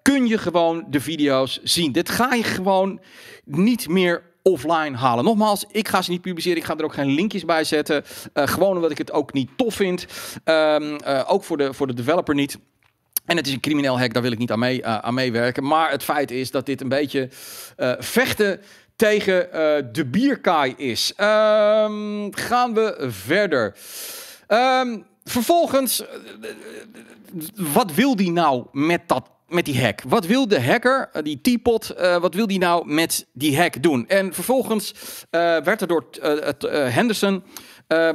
kun 0.02 0.26
je 0.26 0.38
gewoon 0.38 0.84
de 0.90 1.00
video's 1.00 1.60
zien. 1.62 1.92
Dit 1.92 2.08
ga 2.08 2.34
je 2.34 2.42
gewoon 2.42 3.00
niet 3.44 3.88
meer 3.88 4.22
offline 4.42 4.96
halen. 4.96 5.24
Nogmaals, 5.24 5.64
ik 5.70 5.88
ga 5.88 6.02
ze 6.02 6.10
niet 6.10 6.20
publiceren. 6.20 6.58
Ik 6.58 6.64
ga 6.64 6.76
er 6.76 6.84
ook 6.84 6.94
geen 6.94 7.14
linkjes 7.14 7.44
bij 7.44 7.64
zetten. 7.64 8.04
Uh, 8.34 8.46
gewoon 8.46 8.76
omdat 8.76 8.90
ik 8.90 8.98
het 8.98 9.12
ook 9.12 9.32
niet 9.32 9.50
tof 9.56 9.74
vind. 9.74 10.06
Uh, 10.44 11.22
ook 11.26 11.44
voor 11.44 11.56
de, 11.56 11.74
voor 11.74 11.86
de 11.86 11.94
developer 11.94 12.34
niet. 12.34 12.58
En 13.26 13.36
het 13.36 13.46
is 13.46 13.52
een 13.52 13.60
crimineel 13.60 13.98
hack, 13.98 14.12
daar 14.12 14.22
wil 14.22 14.32
ik 14.32 14.38
niet 14.38 14.50
aan, 14.50 14.58
mee, 14.58 14.80
uh, 14.80 14.98
aan 14.98 15.14
meewerken. 15.14 15.64
Maar 15.64 15.90
het 15.90 16.02
feit 16.02 16.30
is 16.30 16.50
dat 16.50 16.66
dit 16.66 16.80
een 16.80 16.88
beetje 16.88 17.28
vechten 17.98 18.60
tegen 19.00 19.48
de 19.92 20.06
bierkaai 20.06 20.74
is. 20.76 21.12
Um, 21.16 22.34
gaan 22.34 22.74
we 22.74 23.06
verder. 23.08 23.74
Um, 24.48 25.06
vervolgens, 25.24 26.04
wat 27.54 27.94
wil 27.94 28.16
die 28.16 28.30
nou 28.30 28.66
met 28.72 29.00
dat 29.06 29.28
met 29.48 29.64
die 29.64 29.82
hack. 29.82 30.02
Wat 30.08 30.26
wil 30.26 30.48
de 30.48 30.62
hacker, 30.62 31.08
eh, 31.12 31.22
die 31.22 31.40
teapot, 31.40 31.94
uh, 31.98 32.16
wat 32.16 32.34
wil 32.34 32.46
die 32.46 32.58
nou 32.58 32.86
met 32.86 33.26
die 33.32 33.56
hack 33.56 33.82
doen? 33.82 34.08
En 34.08 34.34
vervolgens 34.34 34.94
uh, 35.30 35.40
werd 35.60 35.80
er 35.80 35.86
door 35.86 36.04
Henderson 36.70 37.42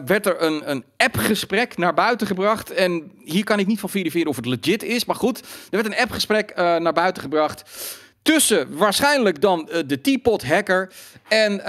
werd 0.05 0.25
er 0.25 0.41
een, 0.41 0.69
een 0.69 0.83
appgesprek 0.97 1.77
naar 1.77 1.93
buiten 1.93 2.27
gebracht. 2.27 2.71
En 2.71 3.11
hier 3.23 3.43
kan 3.43 3.59
ik 3.59 3.67
niet 3.67 3.79
van 3.79 3.89
verifiëren 3.89 4.29
of 4.29 4.35
het 4.35 4.45
legit 4.45 4.83
is. 4.83 5.05
Maar 5.05 5.15
goed, 5.15 5.39
er 5.39 5.45
werd 5.69 5.85
een 5.85 5.97
appgesprek 5.97 6.55
naar 6.55 6.93
buiten 6.93 7.23
gebracht 7.23 7.63
tussen 8.25 8.77
waarschijnlijk 8.77 9.41
dan 9.41 9.69
uh, 9.71 9.79
de 9.85 10.01
teapot 10.01 10.45
hacker 10.47 10.91
en 11.27 11.51
uh, 11.51 11.65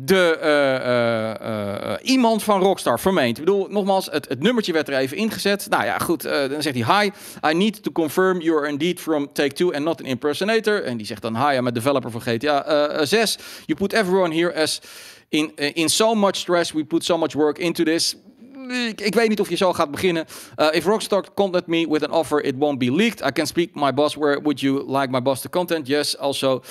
de, 0.00 0.38
uh, 0.42 2.10
iemand 2.10 2.42
van 2.42 2.60
Rockstar, 2.60 3.00
vermeend. 3.00 3.38
Ik 3.38 3.44
bedoel, 3.44 3.66
nogmaals, 3.70 4.08
het, 4.10 4.28
het 4.28 4.42
nummertje 4.42 4.72
werd 4.72 4.88
er 4.88 4.94
even 4.94 5.16
ingezet. 5.16 5.66
Nou 5.70 5.84
ja, 5.84 5.98
goed, 5.98 6.22
dan 6.22 6.62
zegt 6.62 6.76
hij, 6.78 7.00
hi, 7.00 7.10
I 7.50 7.54
need 7.54 7.82
to 7.82 7.92
confirm 7.92 8.40
you 8.40 8.58
are 8.58 8.68
indeed 8.68 9.00
from 9.00 9.32
Take-Two 9.32 9.72
and 9.72 9.84
not 9.84 10.00
an 10.00 10.06
impersonator. 10.06 10.84
En 10.84 10.96
die 10.96 11.06
zegt 11.06 11.22
dan, 11.22 11.36
hi, 11.36 11.56
I'm 11.56 11.66
a 11.66 11.70
developer 11.70 12.10
van 12.10 12.20
GTA 12.20 13.04
6. 13.04 13.38
You 13.66 13.78
put 13.78 13.92
everyone 13.92 14.34
here 14.34 14.54
as 14.54 14.80
in, 15.28 15.54
in 15.54 15.88
so 15.88 16.14
much 16.14 16.36
stress, 16.36 16.72
we 16.72 16.84
put 16.84 17.04
so 17.04 17.18
much 17.18 17.34
work 17.34 17.58
into 17.58 17.84
this 17.84 18.16
ik, 18.70 19.00
ik, 19.00 19.14
weet 19.14 19.28
niet 19.28 19.40
of 19.40 19.48
je 19.48 19.56
zo 19.56 19.72
gaat 19.72 19.90
beginnen. 19.90 20.26
Uh, 20.56 20.66
if 20.70 20.84
Rockstar 20.84 21.24
contact 21.34 21.66
me 21.66 21.88
with 21.88 22.04
an 22.04 22.10
offer, 22.10 22.44
it 22.44 22.54
won't 22.58 22.78
be 22.78 22.92
leaked. 22.92 23.28
I 23.28 23.32
can 23.32 23.46
speak 23.46 23.74
my 23.74 23.92
boss. 23.92 24.14
Where 24.14 24.40
would 24.40 24.60
you 24.60 24.98
like 24.98 25.10
my 25.10 25.22
boss 25.22 25.40
to 25.40 25.48
content? 25.48 25.86
Yes, 25.86 26.18
also 26.18 26.62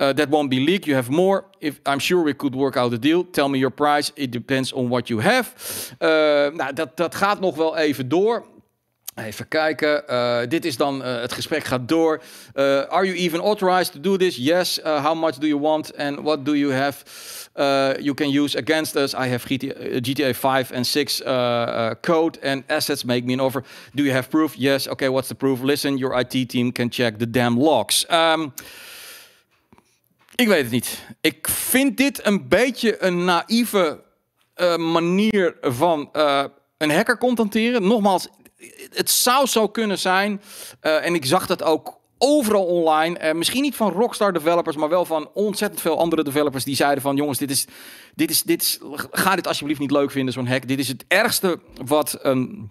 uh, 0.00 0.12
that 0.12 0.28
won't 0.28 0.50
be 0.50 0.60
leaked. 0.60 0.86
You 0.86 0.96
have 0.96 1.10
more. 1.10 1.44
If 1.58 1.80
I'm 1.86 1.98
sure 1.98 2.22
we 2.22 2.34
could 2.34 2.54
work 2.54 2.76
out 2.76 2.92
a 2.92 2.98
deal. 2.98 3.24
Tell 3.30 3.48
me 3.48 3.58
your 3.58 3.72
price. 3.72 4.12
It 4.14 4.32
depends 4.32 4.72
on 4.72 4.88
what 4.88 5.08
you 5.08 5.20
have. 5.20 5.52
Uh, 5.98 6.08
nou, 6.56 6.72
dat, 6.72 6.96
dat 6.96 7.14
gaat 7.14 7.40
nog 7.40 7.56
wel 7.56 7.76
even 7.76 8.08
door. 8.08 8.44
Even 9.24 9.48
kijken. 9.48 10.02
Uh, 10.10 10.38
dit 10.48 10.64
is 10.64 10.76
dan 10.76 11.00
uh, 11.00 11.20
het 11.20 11.32
gesprek 11.32 11.64
gaat 11.64 11.88
door. 11.88 12.22
Uh, 12.54 12.64
are 12.80 13.06
you 13.06 13.16
even 13.16 13.40
authorized 13.40 13.92
to 13.92 14.00
do 14.00 14.16
this? 14.16 14.36
Yes. 14.36 14.80
how 14.82 15.14
much 15.14 15.34
do 15.38 15.46
you 15.46 15.60
want? 15.60 15.96
And 15.96 16.20
what 16.20 16.44
do 16.44 16.54
you 16.54 16.72
have? 16.72 17.02
you 18.00 18.14
can 18.14 18.30
use 18.30 18.56
against 18.58 18.96
us. 18.96 19.14
I 19.14 19.28
have 19.28 19.44
GTA, 19.48 20.00
GTA 20.00 20.34
5 20.34 20.72
and 20.72 20.86
6 20.86 21.22
code 22.00 22.38
and 22.42 22.62
assets. 22.66 23.04
Make 23.04 23.24
me 23.24 23.32
an 23.32 23.40
offer. 23.40 23.64
Do 23.94 24.02
you 24.02 24.12
have 24.12 24.28
proof? 24.28 24.54
Yes. 24.56 24.88
Okay. 24.88 25.08
What's 25.08 25.28
the 25.28 25.34
proof? 25.34 25.60
Listen, 25.60 25.98
your 25.98 26.20
IT 26.20 26.48
team 26.48 26.72
can 26.72 26.90
check 26.90 27.18
the 27.18 27.30
damn 27.30 27.58
logs. 27.58 28.06
Um, 28.10 28.52
ik 30.34 30.48
weet 30.48 30.62
het 30.62 30.70
niet. 30.70 30.98
Ik 31.20 31.48
vind 31.48 31.96
dit 31.96 32.26
een 32.26 32.48
beetje 32.48 33.02
een 33.02 33.24
naïeve 33.24 34.00
manier 34.76 35.54
van 35.60 36.10
een 36.78 36.90
hacker 36.90 37.18
contenteren. 37.18 37.82
Nogmaals, 37.82 38.28
het 38.94 39.10
zou 39.10 39.46
zo 39.46 39.68
kunnen 39.68 39.98
zijn, 39.98 40.42
uh, 40.82 41.06
en 41.06 41.14
ik 41.14 41.24
zag 41.24 41.46
dat 41.46 41.62
ook 41.62 41.98
overal 42.18 42.64
online. 42.64 43.24
Uh, 43.24 43.32
misschien 43.32 43.62
niet 43.62 43.76
van 43.76 43.92
Rockstar 43.92 44.32
developers, 44.32 44.76
maar 44.76 44.88
wel 44.88 45.04
van 45.04 45.30
ontzettend 45.34 45.80
veel 45.80 45.98
andere 45.98 46.24
developers 46.24 46.64
die 46.64 46.76
zeiden 46.76 47.02
van 47.02 47.16
jongens, 47.16 47.38
dit 47.38 47.50
is, 47.50 47.66
dit 48.14 48.30
is, 48.30 48.42
dit 48.42 48.62
is, 48.62 48.78
ga 49.10 49.36
dit 49.36 49.46
alsjeblieft 49.46 49.80
niet 49.80 49.90
leuk 49.90 50.10
vinden, 50.10 50.32
zo'n 50.32 50.46
hack. 50.46 50.68
Dit 50.68 50.78
is 50.78 50.88
het 50.88 51.04
ergste 51.08 51.58
wat 51.84 52.18
een 52.22 52.70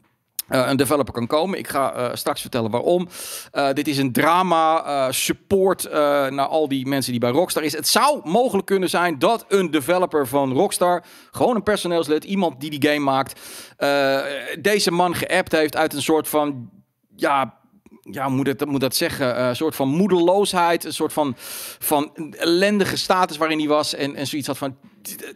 uh, 0.52 0.68
een 0.68 0.78
developer 0.78 1.14
kan 1.14 1.28
komen. 1.28 1.60
Ik 1.60 1.68
ga 1.68 1.98
uh, 1.98 2.16
straks 2.16 2.42
vertellen 2.42 2.72
waarom. 2.72 3.08
Uh, 3.54 3.74
dit 3.74 3.88
is 3.88 3.98
een 3.98 4.12
drama, 4.12 5.12
support 5.12 5.92
naar 6.30 6.48
al 6.48 6.68
die 6.68 6.88
mensen 6.88 7.12
die 7.12 7.22
bij 7.22 7.30
Rockstar 7.30 7.64
is. 7.64 7.74
Het 7.74 7.88
zou 7.88 8.22
mogelijk 8.24 8.68
kunnen 8.68 8.90
zijn 8.90 9.20
dat 9.20 9.46
een 9.48 9.72
developer 9.72 10.28
van 10.28 10.54
Rockstar, 10.54 11.04
gewoon 11.32 11.56
een 11.56 11.64
personeelslid, 11.64 12.24
iemand 12.24 12.60
die 12.60 12.80
die 12.80 12.90
game 12.90 13.04
maakt, 13.04 13.40
deze 14.60 14.92
man 14.92 15.16
geappt 15.16 15.52
heeft 15.52 15.76
uit 15.76 15.94
een 15.94 16.02
soort 16.02 16.28
van 16.28 16.70
ja, 17.16 17.60
ja, 18.02 18.30
moet, 18.30 18.48
het, 18.48 18.66
moet 18.66 18.82
dat 18.82 18.96
zeggen? 18.96 19.42
Een 19.44 19.56
soort 19.56 19.76
van 19.76 19.88
moedeloosheid, 19.88 20.84
een 20.84 20.94
soort 20.94 21.14
van, 21.14 21.34
van 21.80 22.32
ellendige 22.32 22.98
status 22.98 23.38
waarin 23.38 23.60
hij 23.60 23.68
was. 23.68 23.94
En, 23.94 24.16
en 24.16 24.28
zoiets 24.28 24.48
had 24.48 24.58
van, 24.58 24.78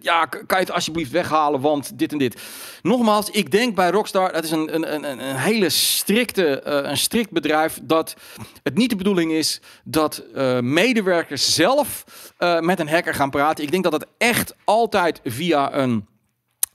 ja, 0.01 0.25
kan 0.25 0.46
je 0.48 0.65
het 0.65 0.72
alsjeblieft 0.72 1.12
weghalen, 1.12 1.62
want 1.62 1.98
dit 1.98 2.12
en 2.12 2.17
dit. 2.17 2.41
Nogmaals, 2.82 3.29
ik 3.29 3.51
denk 3.51 3.75
bij 3.75 3.89
Rockstar, 3.89 4.34
dat 4.34 4.43
is 4.43 4.51
een, 4.51 4.75
een, 4.75 4.93
een, 4.93 5.20
een 5.20 5.36
hele 5.36 5.70
strikte, 5.70 6.63
uh, 6.67 6.89
een 6.89 6.98
strikt 6.98 7.32
bedrijf, 7.32 7.79
dat 7.84 8.15
het 8.63 8.77
niet 8.77 8.89
de 8.89 8.96
bedoeling 8.96 9.32
is 9.32 9.62
dat 9.84 10.24
uh, 10.36 10.60
medewerkers 10.60 11.53
zelf 11.53 12.03
uh, 12.39 12.60
met 12.60 12.79
een 12.79 12.89
hacker 12.89 13.13
gaan 13.13 13.29
praten. 13.29 13.63
Ik 13.63 13.72
denk 13.72 13.84
dat 13.84 13.93
het 13.93 14.08
echt 14.17 14.55
altijd 14.63 15.20
via 15.24 15.74
een 15.74 16.08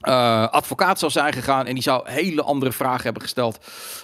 uh, 0.07 0.47
advocaat 0.47 0.99
zou 0.99 1.11
zijn 1.11 1.33
gegaan 1.33 1.65
en 1.65 1.73
die 1.73 1.83
zou 1.83 2.09
hele 2.09 2.43
andere 2.43 2.71
vragen 2.71 3.03
hebben 3.03 3.21
gesteld 3.21 3.57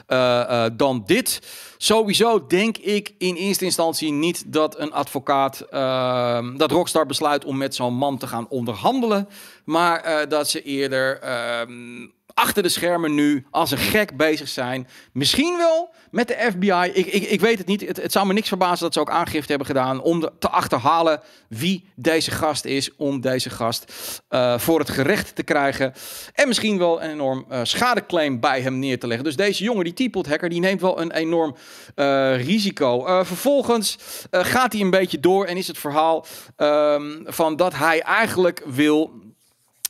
uh, 0.08 0.18
uh, 0.18 0.66
dan 0.74 1.04
dit. 1.06 1.42
Sowieso 1.78 2.48
denk 2.48 2.78
ik 2.78 3.14
in 3.18 3.36
eerste 3.36 3.66
instantie 3.66 4.12
niet 4.12 4.54
dat 4.54 4.80
een 4.80 4.94
advocaat, 4.94 5.60
ehm, 5.60 6.58
dat 6.58 6.72
Rockstar 6.72 7.06
besluit 7.06 7.46
om 7.46 7.58
met 7.58 7.76
zo'n 7.76 7.94
man 7.94 8.18
te 8.18 8.28
gaan 8.28 8.48
onderhandelen, 8.50 9.30
maar 9.66 10.30
dat 10.30 10.50
ze 10.50 10.62
eerder 10.62 11.20
ehm, 11.20 12.08
achter 12.36 12.64
de 12.64 12.70
schermen 12.70 13.14
nu 13.14 13.46
als 13.52 13.72
een 13.72 13.78
gek 13.78 14.18
bezig 14.18 14.48
zijn. 14.48 14.88
Misschien 15.12 15.58
wel 15.58 15.94
met 16.12 16.28
de 16.28 16.48
FBI. 16.52 16.92
Ik, 16.94 17.06
ik, 17.06 17.24
ik 17.24 17.42
weet 17.42 17.58
het 17.58 17.68
niet. 17.68 17.88
Het, 17.88 17.98
het, 17.98 18.12
zou 18.12 18.28
me 18.28 18.34
niks 18.34 18.48
verbazen 18.48 18.84
dat 18.84 18.94
ze 18.94 19.00
ook 19.00 19.10
aangifte 19.10 19.50
hebben 19.50 19.68
gedaan 19.68 20.02
om 20.02 20.30
te 20.40 20.50
achterhalen 20.50 21.22
wie 21.50 21.90
deze 21.96 22.32
gast 22.32 22.66
is. 22.66 22.96
Om 22.96 23.22
deze 23.22 23.50
gast 23.50 23.94
uh, 24.30 24.60
voor 24.60 24.80
het 24.80 24.90
gerecht 24.90 25.36
te 25.36 25.44
krijgen. 25.44 25.94
En 26.34 26.48
misschien 26.48 26.78
wel 26.78 27.04
een 27.04 27.10
enorm 27.10 27.46
uh, 27.52 27.60
schadeclaim 27.64 28.40
bij 28.40 28.62
hem 28.62 28.80
neer 28.80 29.00
te 29.00 29.08
leggen. 29.08 29.26
Dus 29.26 29.36
deze 29.36 29.64
jongen, 29.64 29.84
die 29.84 29.94
Teapot 29.94 30.28
hacker, 30.28 30.50
die 30.50 30.60
neemt 30.60 30.82
wel 30.82 31.02
een 31.02 31.12
enorm 31.12 31.56
uh, 31.96 32.46
risico. 32.46 33.24
vervolgens 33.24 33.98
gaat 34.32 34.74
hij 34.74 34.82
een 34.82 34.90
beetje 34.90 35.20
door 35.20 35.46
en 35.46 35.58
is 35.58 35.68
het 35.68 35.78
verhaal 35.78 36.26
um, 36.58 37.24
van 37.26 37.56
dat 37.56 37.74
hij 37.74 38.02
eigenlijk 38.02 38.64
wil 38.66 39.25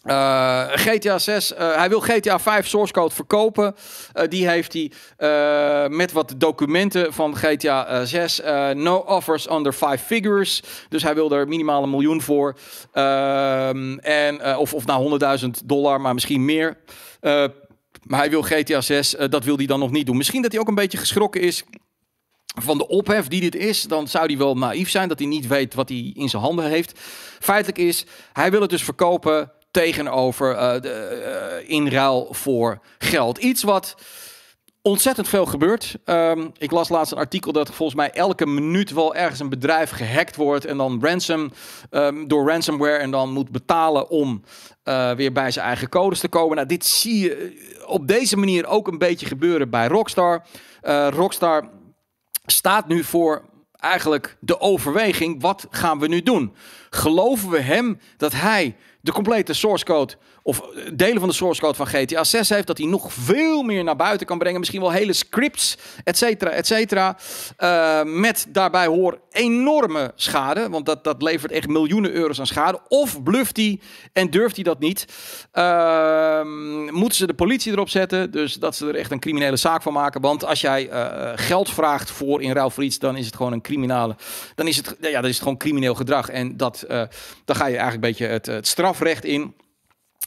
uh, 0.06 0.64
GTA 0.68 1.20
6, 1.20 1.52
uh, 1.52 1.58
hij 1.76 1.90
wil 1.90 2.00
GTA 2.00 2.40
5 2.40 2.68
source 2.68 2.94
code 2.94 3.16
verkopen. 3.16 3.76
Uh, 4.14 4.24
die 4.30 4.48
heeft 4.50 4.74
hij 4.74 4.92
met 5.90 6.12
wat 6.12 6.34
documenten 6.38 7.14
van 7.14 7.36
GTA 7.36 8.06
6. 8.06 8.42
no 8.74 8.96
offers 8.96 9.50
under 9.50 9.74
5 9.74 10.02
figures. 10.02 10.64
Dus 10.90 11.04
hij 11.04 11.16
wil 11.16 11.32
er 11.32 11.48
minimaal 11.48 11.84
een 11.84 11.90
miljoen 11.90 12.22
voor. 12.22 12.58
Ehm, 12.92 13.98
en, 13.98 14.58
of, 14.58 14.74
of 14.74 14.86
nou 14.86 15.20
100.000 15.42 15.50
dollar, 15.66 16.02
maar 16.02 16.14
misschien 16.14 16.46
meer. 16.46 16.78
maar 18.04 18.20
hij 18.20 18.30
wil 18.30 18.42
GTA 18.42 18.82
6, 18.82 19.16
dat 19.30 19.44
wil 19.44 19.58
hij 19.58 19.66
dan 19.66 19.80
nog 19.80 19.92
niet 19.92 20.06
doen. 20.06 20.18
Misschien 20.18 20.42
dat 20.42 20.52
hij 20.52 20.62
ook 20.62 20.68
een 20.68 20.76
beetje 20.76 20.98
geschrokken 20.98 21.42
is 21.42 21.64
van 22.62 22.78
de 22.78 22.88
ophef 22.88 23.28
die 23.28 23.42
dit 23.42 23.56
is, 23.56 23.82
dan 23.82 24.08
zou 24.08 24.26
hij 24.26 24.38
wel 24.38 24.58
naïef 24.58 24.90
zijn 24.90 25.08
dat 25.10 25.20
hij 25.20 25.28
niet 25.28 25.48
weet 25.48 25.74
wat 25.74 25.90
hij 25.90 26.12
in 26.14 26.30
zijn 26.30 26.42
handen 26.42 26.66
heeft. 26.66 27.00
Feitelijk 27.40 27.78
is, 27.78 28.06
hij 28.34 28.52
wil 28.52 28.62
het 28.62 28.70
dus 28.70 28.84
verkopen 28.84 29.52
tegenover 29.76 30.52
uh, 30.52 30.82
de, 30.82 31.60
uh, 31.62 31.70
in 31.70 31.88
ruil 31.88 32.28
voor 32.32 32.80
geld. 32.98 33.38
Iets 33.38 33.64
wat 33.64 33.96
ontzettend 34.82 35.28
veel 35.28 35.46
gebeurt. 35.46 35.98
Um, 36.06 36.52
ik 36.58 36.72
las 36.72 36.90
laatst 36.90 37.12
een 37.12 37.18
artikel 37.18 37.52
dat 37.52 37.72
volgens 37.72 37.98
mij 37.98 38.12
elke 38.12 38.46
minuut 38.46 38.92
wel 38.92 39.16
ergens 39.16 39.40
een 39.40 39.50
bedrijf 39.50 39.90
gehackt 39.90 40.36
wordt 40.36 40.66
en 40.66 40.78
dan 40.78 41.00
ransom 41.02 41.52
um, 41.92 42.28
door 42.28 42.50
ransomware 42.50 42.98
en 42.98 43.12
dan 43.12 43.32
moet 43.32 43.50
betalen 43.50 44.10
om 44.10 44.44
uh, 44.84 45.12
weer 45.12 45.32
bij 45.32 45.52
zijn 45.52 45.66
eigen 45.66 45.90
codes 45.90 46.20
te 46.20 46.28
komen. 46.28 46.56
Nou, 46.56 46.68
dit 46.68 46.86
zie 46.86 47.20
je 47.20 47.84
op 47.86 48.08
deze 48.08 48.38
manier 48.38 48.68
ook 48.68 48.88
een 48.88 48.98
beetje 48.98 49.26
gebeuren 49.26 49.70
bij 49.70 49.88
Rockstar. 49.88 50.46
Rockstar 51.10 51.70
staat 52.46 52.88
nu 52.88 53.04
voor 53.04 53.44
eigenlijk 53.80 54.38
de 54.40 54.60
overweging: 54.60 55.42
wat 55.42 55.68
gaan 55.70 56.00
we 56.00 56.08
nu 56.08 56.24
doen? 56.24 56.56
Geloven 56.90 57.50
we 57.50 57.60
hem 57.60 58.00
dat 58.18 58.32
hij 58.32 58.76
de 59.06 59.12
complete 59.12 59.54
source 59.54 59.86
code 59.86 60.14
of 60.48 60.60
eh, 60.60 60.92
delen 60.94 61.20
van 61.20 61.30
de 61.30 61.36
source 61.36 61.62
code 61.62 61.76
van 61.76 61.88
GTA 61.88 62.24
6 62.24 62.50
heeft, 62.50 62.68
dat 62.68 62.78
hij 62.78 62.88
nog 62.88 63.14
veel 63.14 63.64
meer 63.64 63.84
naar 63.84 63.96
buiten 63.96 64.28
kan 64.28 64.38
brengen. 64.38 64.60
Misschien 64.60 64.82
wel 64.82 64.92
hele 64.92 65.14
scripts, 65.14 65.78
et 66.04 66.18
cetera, 66.18 66.52
et 66.52 66.68
cetera. 66.68 67.18
Uh, 67.60 68.04
met 68.04 68.46
daarbij 68.50 68.86
hoor 68.86 69.20
enorme 69.32 70.12
schade, 70.16 70.70
want 70.70 70.86
dat, 70.86 71.04
dat 71.04 71.22
levert 71.22 71.52
echt 71.52 71.68
miljoenen 71.68 72.12
euro's 72.12 72.40
aan 72.40 72.48
schade. 72.48 72.80
Of 72.88 73.24
bluft 73.24 73.58
hij 73.58 73.80
en 74.14 74.30
durft 74.30 74.56
hij 74.56 74.64
dat 74.64 74.80
niet? 74.80 75.06
Uh, 75.54 76.42
moeten 76.90 77.18
ze 77.18 77.28
de 77.28 77.34
politie 77.34 77.72
erop 77.72 77.90
zetten, 77.90 78.32
dus 78.32 78.54
dat 78.54 78.76
ze 78.76 78.88
er 78.88 78.96
echt 78.96 79.12
een 79.12 79.20
criminele 79.20 79.58
zaak 79.58 79.82
van 79.82 79.94
maken. 79.94 80.22
Want 80.22 80.46
als 80.46 80.62
jij 80.62 80.90
uh, 80.90 81.32
geld 81.36 81.70
vraagt 81.70 82.12
voor 82.12 82.42
in 82.42 82.52
ruil 82.52 82.70
voor 82.70 82.84
iets, 82.84 83.00
dan 83.00 83.18
is 83.18 83.26
het 83.26 83.36
gewoon 83.36 83.54
een 83.54 83.62
criminele. 83.62 84.16
Dan 84.56 84.68
is 84.68 84.78
het, 84.78 84.96
ja, 85.02 85.22
dan 85.22 85.30
is 85.30 85.40
gewoon 85.40 85.58
crimineel 85.58 85.96
gedrag. 85.96 86.30
En 86.30 86.58
dat, 86.58 86.86
dan 87.46 87.56
ga 87.56 87.66
je 87.66 87.78
eigenlijk 87.78 87.94
een 87.94 88.00
beetje 88.00 88.26
het, 88.26 88.46
het 88.46 88.68
in. 89.02 89.54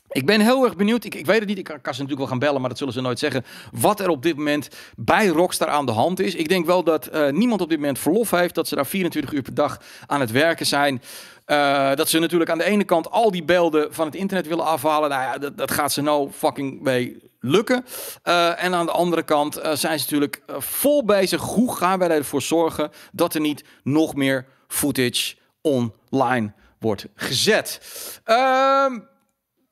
Ik 0.08 0.26
ben 0.26 0.40
heel 0.40 0.64
erg 0.64 0.76
benieuwd. 0.76 1.04
Ik, 1.04 1.14
ik 1.14 1.26
weet 1.26 1.38
het 1.38 1.48
niet. 1.48 1.58
Ik 1.58 1.64
kan, 1.64 1.76
ze 1.82 1.88
natuurlijk 1.88 2.18
wel 2.18 2.26
gaan 2.26 2.38
bellen, 2.38 2.60
maar 2.60 2.68
dat 2.68 2.78
zullen 2.78 2.92
ze 2.92 3.00
nooit 3.00 3.18
zeggen. 3.18 3.44
Wat 3.72 4.00
er 4.00 4.08
op 4.08 4.22
dit 4.22 4.36
moment 4.36 4.68
bij 4.96 5.26
Rockstar 5.26 5.68
aan 5.68 5.86
de 5.86 5.92
hand 5.92 6.20
is. 6.20 6.34
Ik 6.34 6.48
denk 6.48 6.66
wel 6.66 6.84
dat 6.84 7.14
uh, 7.14 7.28
niemand 7.28 7.60
op 7.60 7.68
dit 7.68 7.78
moment 7.78 7.98
verlof 7.98 8.30
heeft. 8.30 8.54
Dat 8.54 8.68
ze 8.68 8.74
daar 8.74 8.86
24 8.86 9.32
uur 9.32 9.42
per 9.42 9.54
dag 9.54 9.80
aan 10.06 10.20
het 10.20 10.30
werken 10.30 10.66
zijn. 10.66 11.02
Uh, 11.46 11.94
dat 11.94 12.08
ze 12.08 12.18
natuurlijk 12.18 12.50
aan 12.50 12.58
de 12.58 12.64
ene 12.64 12.84
kant 12.84 13.10
al 13.10 13.30
die 13.30 13.44
beelden 13.44 13.94
van 13.94 14.06
het 14.06 14.14
internet 14.14 14.46
willen 14.46 14.64
afhalen. 14.64 15.10
Nou 15.10 15.22
ja, 15.22 15.38
dat, 15.38 15.58
dat 15.58 15.70
gaat 15.70 15.92
ze 15.92 16.02
nou 16.02 16.30
fucking 16.30 16.80
mee 16.80 17.16
lukken. 17.40 17.84
Uh, 18.24 18.64
en 18.64 18.74
aan 18.74 18.86
de 18.86 18.92
andere 18.92 19.22
kant 19.22 19.54
zijn 19.62 19.98
ze 19.98 20.04
natuurlijk 20.04 20.42
vol 20.58 21.04
bezig. 21.04 21.42
Hoe 21.42 21.76
gaan 21.76 21.98
wij 21.98 22.10
ervoor 22.10 22.42
zorgen 22.42 22.90
dat 23.12 23.34
er 23.34 23.40
niet 23.40 23.64
nog 23.82 24.14
meer 24.14 24.46
footage 24.68 25.36
online 25.60 26.52
wordt 26.78 27.06
gezet? 27.14 27.80
Ehm 28.24 28.98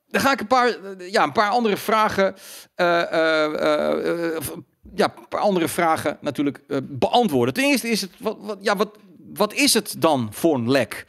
dan 0.08 0.20
ga 0.20 0.32
ik 0.32 0.40
een 0.40 0.46
paar, 0.46 0.76
ja, 0.98 1.22
een 1.22 1.32
paar 1.32 1.50
andere 1.50 1.76
vragen. 1.76 2.34
Uh, 2.76 2.86
uh, 2.86 4.36
ja, 4.94 5.14
een 5.16 5.28
paar 5.28 5.40
andere 5.40 5.68
vragen 5.68 6.18
natuurlijk 6.20 6.60
beantwoorden. 6.82 7.54
Ten 7.54 7.64
eerste 7.64 7.88
is 7.88 8.00
het, 8.00 8.10
wat, 8.18 8.36
wat, 8.40 8.58
ja, 8.60 8.76
wat, 8.76 8.90
wat 9.34 9.52
is 9.52 9.74
het 9.74 9.94
dan 9.98 10.28
voor 10.32 10.54
een 10.54 10.70
lek? 10.70 11.06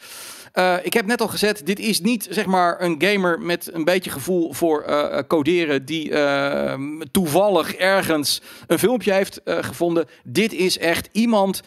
Ik 0.83 0.93
heb 0.93 1.05
net 1.05 1.21
al 1.21 1.27
gezet, 1.27 1.61
dit 1.65 1.79
is 1.79 2.01
niet 2.01 2.27
zeg 2.29 2.45
maar 2.45 2.81
een 2.81 2.95
gamer 2.97 3.39
met 3.39 3.69
een 3.73 3.83
beetje 3.83 4.09
gevoel 4.09 4.53
voor 4.53 4.85
coderen 5.27 5.85
die 5.85 6.09
uh, 6.09 6.73
toevallig 7.11 7.75
ergens 7.75 8.41
een 8.67 8.79
filmpje 8.79 9.13
heeft 9.13 9.41
gevonden. 9.45 10.07
Dit 10.23 10.53
is 10.53 10.77
echt 10.77 11.09
iemand. 11.11 11.61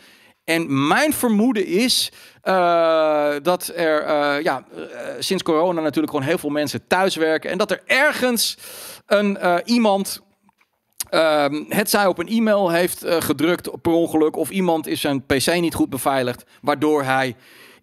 En 0.51 0.87
mijn 0.87 1.13
vermoeden 1.13 1.67
is 1.67 2.13
uh, 2.45 3.35
dat 3.43 3.73
er 3.75 4.03
uh, 4.03 4.43
ja, 4.43 4.65
uh, 4.77 4.85
sinds 5.19 5.43
corona 5.43 5.81
natuurlijk 5.81 6.13
gewoon 6.13 6.27
heel 6.27 6.39
veel 6.39 6.51
mensen 6.51 6.87
thuiswerken. 6.87 7.51
En 7.51 7.59
dat 7.59 7.71
er 7.71 7.83
ergens 7.87 8.57
een, 9.07 9.39
iemand 9.65 10.21
ehm, 11.11 11.65
het 11.69 11.91
zij 11.91 12.07
op 12.07 12.19
een 12.19 12.29
e-mail 12.29 12.71
heeft 12.71 13.05
gedrukt 13.07 13.83
per 13.83 13.93
ongeluk. 13.93 14.37
Of 14.37 14.51
iemand 14.51 14.87
is 14.87 15.01
zijn 15.01 15.27
PC 15.27 15.55
niet 15.55 15.75
goed 15.75 15.91
beveiligd. 15.91 16.45
Waardoor 16.63 17.03
hij 17.03 17.37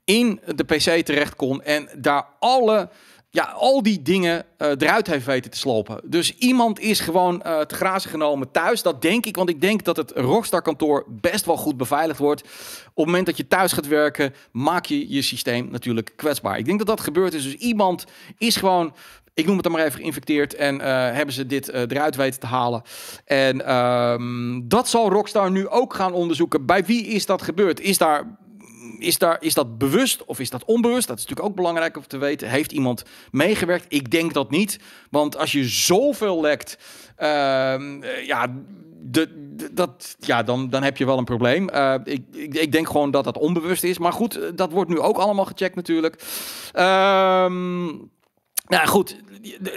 in 0.06 0.42
de 0.56 0.64
PC 0.64 1.06
terecht 1.06 1.36
kon. 1.36 1.62
En 1.64 1.90
daar 1.98 2.26
alle 2.40 2.90
ja, 3.38 3.44
al 3.44 3.84
die 3.84 4.02
dingen 4.02 4.46
uh, 4.58 4.68
eruit 4.68 5.08
heeft 5.08 5.26
weten 5.26 5.52
te 5.52 5.58
slopen. 5.58 6.02
Dus 6.04 6.38
iemand 6.38 6.80
is 6.80 7.00
gewoon 7.00 7.44
uh, 7.46 7.60
te 7.60 7.76
grazen 7.76 8.10
genomen 8.10 8.52
thuis. 8.52 8.82
Dat 8.82 9.02
denk 9.02 9.26
ik, 9.26 9.36
want 9.36 9.50
ik 9.50 9.62
denk 9.62 9.84
dat 9.84 9.98
het 9.98 10.12
Rockstar 10.16 10.62
kantoor 10.62 11.06
best 11.08 11.46
wel 11.46 11.58
goed 11.58 11.78
beveiligd 11.78 12.20
wordt. 12.20 12.42
Op 12.42 12.96
het 12.96 13.06
moment 13.06 13.26
dat 13.26 13.38
je 13.38 13.48
thuis 13.48 13.74
gaat 13.74 13.88
werken, 13.88 14.34
maak 14.52 14.86
je 14.86 15.14
je 15.14 15.22
systeem 15.22 15.68
natuurlijk 15.72 16.14
kwetsbaar. 16.16 16.58
Ik 16.58 16.66
denk 16.66 16.78
dat 16.78 16.88
dat 16.88 17.02
gebeurd 17.02 17.34
is. 17.34 17.44
Dus 17.44 17.56
iemand 17.56 18.06
is 18.38 18.56
gewoon 18.56 18.94
ik 19.34 19.46
noem 19.46 19.56
het 19.56 19.64
dan 19.64 19.72
maar 19.72 19.86
even 19.86 20.00
geïnfecteerd. 20.00 20.56
En 20.56 20.76
uh, 20.76 20.86
hebben 20.88 21.34
ze 21.34 21.46
dit 21.46 21.68
eruit 21.68 22.16
weten 22.16 22.40
te 22.40 22.46
halen. 22.46 22.82
En 23.26 23.56
uh, 23.56 24.62
dat 24.64 24.90
zal 24.90 25.10
Rockstar 25.10 25.52
nu 25.52 25.68
ook 25.68 25.94
gaan 25.94 26.14
onderzoeken. 26.14 26.66
Bij 26.66 26.86
wie 26.86 27.06
is 27.06 27.26
dat 27.26 27.42
gebeurd? 27.42 27.80
Is 27.80 27.98
daar 27.98 28.38
is, 29.00 29.18
daar, 29.18 29.38
is 29.40 29.54
dat 29.54 29.78
bewust 29.78 30.26
of 30.26 30.40
is 30.40 30.50
dat 30.50 30.66
onbewust? 30.66 31.08
Dat 31.08 31.18
is 31.18 31.24
natuurlijk 31.24 31.50
ook 31.50 31.56
belangrijk 31.56 31.98
om 31.98 32.08
te 32.08 32.18
weten. 32.18 32.50
Heeft 32.50 32.72
iemand 32.72 33.04
meegewerkt? 33.32 33.86
Ik 33.90 34.12
denk 34.12 34.34
dat 34.34 34.50
niet. 34.50 34.80
Want 35.10 35.38
als 35.38 35.52
je 35.52 35.64
zoveel 35.64 36.42
lekt, 36.42 36.78
uh, 37.20 37.26
ja, 38.26 38.54
de, 39.02 39.48
dat, 39.72 40.16
ja 40.20 40.44
dan, 40.44 40.70
dan 40.70 40.84
heb 40.84 40.98
je 40.98 41.06
wel 41.06 41.18
een 41.18 41.24
probleem. 41.24 41.70
Uh, 41.74 41.96
ik, 42.04 42.24
ik, 42.32 42.54
ik, 42.54 42.72
denk 42.72 42.88
gewoon 42.88 43.12
dat 43.12 43.24
dat 43.24 43.38
onbewust 43.38 43.84
is. 43.84 43.98
Maar 43.98 44.14
goed, 44.14 44.40
dat 44.56 44.72
wordt 44.72 44.90
nu 44.90 45.00
ook 45.00 45.18
allemaal 45.18 45.46
gecheckt 45.46 45.76
natuurlijk. 45.76 46.24
Ehm, 46.74 47.86
nou 48.68 48.88
goed, 48.88 49.16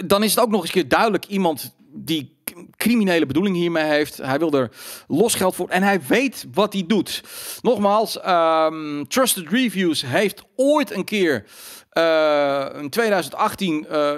dan 0.05 0.23
is 0.23 0.35
het 0.35 0.43
ook 0.43 0.49
nog 0.49 0.73
eens 0.73 0.87
duidelijk 0.87 1.25
iemand 1.25 1.75
die 1.93 2.39
criminele 2.77 3.25
bedoeling 3.25 3.55
hiermee 3.55 3.83
heeft. 3.83 4.17
Hij 4.17 4.39
wil 4.39 4.51
er 4.51 4.71
los 5.07 5.35
geld 5.35 5.55
voor 5.55 5.69
en 5.69 5.83
hij 5.83 6.01
weet 6.07 6.45
wat 6.53 6.73
hij 6.73 6.83
doet. 6.87 7.23
Nogmaals, 7.61 8.19
um, 8.27 9.07
Trusted 9.07 9.49
Reviews 9.49 10.01
heeft 10.05 10.43
ooit 10.55 10.91
een 10.91 11.05
keer 11.05 11.45
uh, 11.93 12.65
in 12.81 12.89
2018 12.89 13.85
uh, 13.91 14.11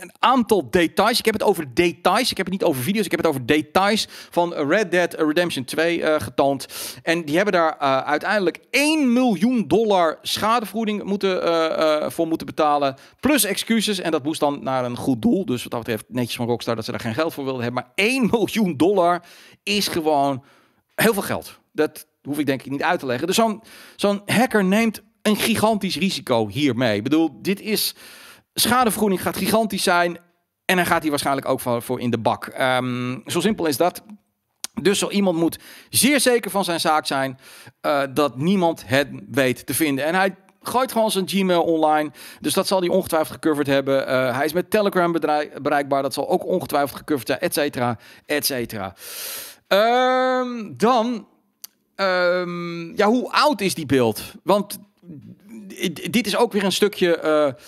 een 0.00 0.12
aantal 0.18 0.70
details. 0.70 1.18
Ik 1.18 1.24
heb 1.24 1.34
het 1.34 1.42
over 1.42 1.74
details. 1.74 2.30
Ik 2.30 2.36
heb 2.36 2.46
het 2.46 2.54
niet 2.54 2.64
over 2.64 2.82
video's. 2.82 3.04
Ik 3.04 3.10
heb 3.10 3.20
het 3.20 3.28
over 3.28 3.46
details 3.46 4.08
van 4.30 4.52
Red 4.54 4.90
Dead 4.90 5.14
Redemption 5.14 5.64
2 5.64 5.98
uh, 5.98 6.20
getoond. 6.20 6.66
En 7.02 7.24
die 7.24 7.36
hebben 7.36 7.52
daar 7.54 7.76
uh, 7.82 7.98
uiteindelijk 7.98 8.60
1 8.70 9.12
miljoen 9.12 9.68
dollar 9.68 10.18
schadevergoeding 10.22 11.02
moeten, 11.02 11.46
uh, 11.46 12.10
voor 12.10 12.26
moeten 12.26 12.46
betalen. 12.46 12.96
Plus 13.20 13.44
excuses. 13.44 14.00
En 14.00 14.10
dat 14.10 14.24
moest 14.24 14.40
dan 14.40 14.62
naar 14.62 14.84
een 14.84 14.96
goed 14.96 15.22
doel. 15.22 15.44
Dus 15.44 15.62
wat 15.62 15.72
dat 15.72 15.80
betreft 15.80 16.04
netjes 16.08 16.36
van 16.36 16.46
Rockstar 16.46 16.76
dat 16.76 16.84
ze 16.84 16.90
daar 16.90 17.00
geen 17.00 17.14
geld 17.14 17.34
voor 17.34 17.44
wilden 17.44 17.62
hebben. 17.62 17.82
Maar 17.82 17.92
1 18.06 18.28
miljoen 18.32 18.76
dollar 18.76 19.22
is 19.62 19.88
gewoon 19.88 20.44
heel 20.94 21.12
veel 21.12 21.22
geld. 21.22 21.58
Dat 21.72 22.06
hoef 22.22 22.38
ik 22.38 22.46
denk 22.46 22.62
ik 22.62 22.70
niet 22.70 22.82
uit 22.82 23.00
te 23.00 23.06
leggen. 23.06 23.26
Dus 23.26 23.36
zo'n 23.36 23.62
zo'n 23.96 24.22
hacker 24.26 24.64
neemt 24.64 25.02
een 25.22 25.36
gigantisch 25.36 25.96
risico 25.96 26.48
hiermee. 26.48 26.96
Ik 26.96 27.02
bedoel, 27.02 27.38
dit 27.42 27.60
is 27.60 27.94
Schadevergoeding 28.54 29.22
gaat 29.22 29.36
gigantisch 29.36 29.82
zijn. 29.82 30.18
En 30.64 30.76
dan 30.76 30.86
gaat 30.86 31.00
hij 31.00 31.10
waarschijnlijk 31.10 31.48
ook 31.48 31.60
voor, 31.60 32.00
in 32.00 32.10
de 32.10 32.18
bak. 32.18 32.52
Um, 32.60 33.22
zo 33.26 33.40
simpel 33.40 33.66
is 33.66 33.76
dat. 33.76 34.02
Dus 34.82 34.98
zo 34.98 35.08
iemand 35.08 35.36
moet 35.36 35.58
zeer 35.90 36.20
zeker 36.20 36.50
van 36.50 36.64
zijn 36.64 36.80
zaak 36.80 37.06
zijn 37.06 37.38
uh, 37.82 38.02
dat 38.14 38.36
niemand 38.36 38.82
het 38.86 39.08
weet 39.30 39.66
te 39.66 39.74
vinden. 39.74 40.04
En 40.04 40.14
hij 40.14 40.36
gooit 40.62 40.92
gewoon 40.92 41.10
zijn 41.10 41.28
Gmail 41.28 41.62
online. 41.62 42.10
Dus 42.40 42.52
dat 42.52 42.66
zal 42.66 42.80
hij 42.80 42.88
ongetwijfeld 42.88 43.32
gecoverd 43.32 43.66
hebben. 43.66 44.08
Uh, 44.08 44.36
hij 44.36 44.44
is 44.44 44.52
met 44.52 44.70
Telegram 44.70 45.12
bereikbaar. 45.62 46.02
Dat 46.02 46.14
zal 46.14 46.28
ook 46.28 46.46
ongetwijfeld 46.46 46.98
gecoverd 46.98 47.26
zijn, 47.26 47.40
et 47.40 47.54
cetera, 47.54 47.98
et 48.26 48.46
cetera. 48.46 48.94
Um, 49.68 50.76
dan, 50.76 51.26
um, 51.96 52.96
ja, 52.96 53.06
hoe 53.06 53.30
oud 53.30 53.60
is 53.60 53.74
die 53.74 53.86
beeld? 53.86 54.22
Want 54.42 54.78
dit 56.10 56.26
is 56.26 56.36
ook 56.36 56.52
weer 56.52 56.64
een 56.64 56.72
stukje... 56.72 57.20
Uh, 57.24 57.62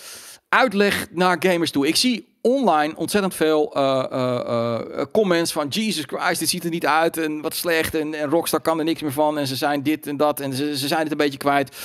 uitleg 0.49 1.07
naar 1.11 1.37
gamers 1.39 1.71
toe. 1.71 1.87
Ik 1.87 1.95
zie 1.95 2.27
online 2.41 2.95
ontzettend 2.95 3.35
veel 3.35 3.77
uh, 3.77 4.03
uh, 4.11 4.79
comments 5.11 5.51
van 5.51 5.67
Jesus 5.67 6.03
Christ, 6.07 6.39
dit 6.39 6.49
ziet 6.49 6.63
er 6.63 6.69
niet 6.69 6.85
uit 6.85 7.17
en 7.17 7.41
wat 7.41 7.55
slecht 7.55 7.95
en, 7.95 8.13
en, 8.13 8.29
Rockstar 8.29 8.61
kan 8.61 8.79
er 8.79 8.85
niks 8.85 9.01
meer 9.01 9.11
van 9.11 9.37
en 9.37 9.47
ze 9.47 9.55
zijn 9.55 9.83
dit 9.83 10.07
en 10.07 10.17
dat 10.17 10.39
en 10.39 10.53
ze, 10.53 10.77
ze 10.77 10.87
zijn 10.87 11.01
het 11.01 11.11
een 11.11 11.17
beetje 11.17 11.37
kwijt. 11.37 11.75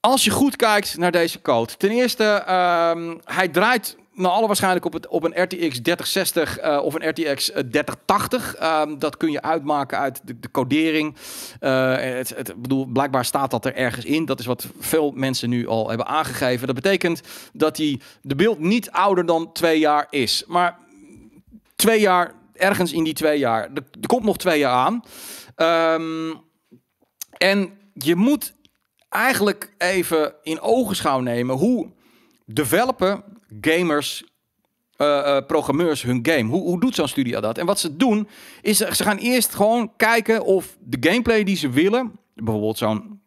Als 0.00 0.24
je 0.24 0.30
goed 0.30 0.56
kijkt 0.56 0.96
naar 0.96 1.12
deze 1.12 1.40
code, 1.40 1.76
ten 1.76 1.90
eerste, 1.90 2.44
uh, 2.48 3.14
hij 3.24 3.48
draait 3.48 3.96
naar 4.18 4.30
alle 4.30 4.46
waarschijnlijk 4.46 4.84
op, 4.84 4.92
het, 4.92 5.08
op 5.08 5.24
een 5.24 5.42
RTX 5.42 5.80
3060 5.82 6.62
uh, 6.62 6.80
of 6.82 6.94
een 6.94 7.08
RTX 7.08 7.44
3080. 7.44 8.62
Um, 8.62 8.98
dat 8.98 9.16
kun 9.16 9.30
je 9.30 9.42
uitmaken 9.42 9.98
uit 9.98 10.20
de, 10.24 10.38
de 10.38 10.50
codering. 10.50 11.16
Uh, 11.60 11.96
het, 11.96 12.28
het, 12.36 12.62
bedoel, 12.62 12.86
blijkbaar 12.86 13.24
staat 13.24 13.50
dat 13.50 13.64
er 13.64 13.74
ergens 13.74 14.04
in. 14.04 14.24
Dat 14.24 14.40
is 14.40 14.46
wat 14.46 14.66
veel 14.78 15.10
mensen 15.10 15.48
nu 15.48 15.66
al 15.66 15.88
hebben 15.88 16.06
aangegeven. 16.06 16.66
Dat 16.66 16.76
betekent 16.76 17.20
dat 17.52 17.76
die, 17.76 18.00
de 18.22 18.34
beeld 18.34 18.58
niet 18.58 18.90
ouder 18.90 19.26
dan 19.26 19.52
twee 19.52 19.78
jaar 19.78 20.06
is. 20.10 20.44
Maar 20.46 20.78
twee 21.76 22.00
jaar, 22.00 22.34
ergens 22.54 22.92
in 22.92 23.04
die 23.04 23.14
twee 23.14 23.38
jaar. 23.38 23.70
Er, 23.74 24.06
komt 24.06 24.24
nog 24.24 24.36
twee 24.36 24.58
jaar 24.58 24.72
aan. 24.72 25.02
Um, 25.94 26.40
en 27.36 27.78
je 27.92 28.14
moet 28.14 28.54
eigenlijk 29.08 29.74
even 29.78 30.34
in 30.42 30.60
ogenschouw 30.60 31.20
nemen 31.20 31.56
hoe 31.56 31.90
developen 32.44 33.24
gamers, 33.60 34.24
uh, 34.96 35.06
uh, 35.06 35.36
programmeurs 35.46 36.02
hun 36.02 36.18
game. 36.22 36.50
Hoe, 36.50 36.62
hoe 36.62 36.80
doet 36.80 36.94
zo'n 36.94 37.08
studio 37.08 37.40
dat? 37.40 37.58
En 37.58 37.66
wat 37.66 37.80
ze 37.80 37.96
doen, 37.96 38.28
is 38.62 38.76
ze 38.76 39.02
gaan 39.02 39.16
eerst 39.16 39.54
gewoon 39.54 39.96
kijken 39.96 40.44
of 40.44 40.76
de 40.80 41.08
gameplay 41.08 41.44
die 41.44 41.56
ze 41.56 41.70
willen, 41.70 42.18
bijvoorbeeld 42.34 42.78
zo'n 42.78 43.20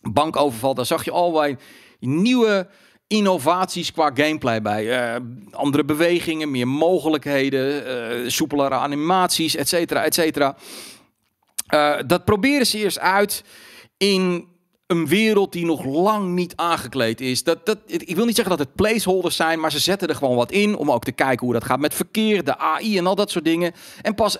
bankoverval, 0.00 0.74
daar 0.74 0.86
zag 0.86 1.04
je 1.04 1.10
allerlei 1.10 1.56
nieuwe 2.00 2.68
innovaties 3.06 3.92
qua 3.92 4.10
gameplay 4.14 4.62
bij. 4.62 5.14
Uh, 5.14 5.24
andere 5.50 5.84
bewegingen, 5.84 6.50
meer 6.50 6.68
mogelijkheden, 6.68 8.32
soepelere 8.32 8.74
animaties, 8.74 9.56
et 9.56 9.68
cetera, 9.68 10.04
et 10.04 10.14
cetera. 10.14 10.56
Dat 12.06 12.24
proberen 12.24 12.66
ze 12.66 12.78
eerst 12.78 12.98
uit 12.98 13.44
in 13.96 14.47
een 14.88 15.06
wereld 15.06 15.52
die 15.52 15.64
nog 15.64 15.84
lang 15.84 16.34
niet 16.34 16.56
aangekleed 16.56 17.20
is. 17.20 17.44
Dat, 17.44 17.66
dat, 17.66 17.78
ik 17.86 18.16
wil 18.16 18.24
niet 18.24 18.36
zeggen 18.36 18.56
dat 18.56 18.66
het 18.66 18.74
placeholders 18.74 19.36
zijn, 19.36 19.60
maar 19.60 19.72
ze 19.72 19.78
zetten 19.78 20.08
er 20.08 20.14
gewoon 20.14 20.36
wat 20.36 20.52
in 20.52 20.76
om 20.76 20.90
ook 20.90 21.04
te 21.04 21.12
kijken 21.12 21.44
hoe 21.44 21.54
dat 21.54 21.64
gaat 21.64 21.78
met 21.78 21.94
verkeer, 21.94 22.44
de 22.44 22.58
AI 22.58 22.98
en 22.98 23.06
al 23.06 23.14
dat 23.14 23.30
soort 23.30 23.44
dingen. 23.44 23.72
En 24.02 24.14
pas 24.14 24.38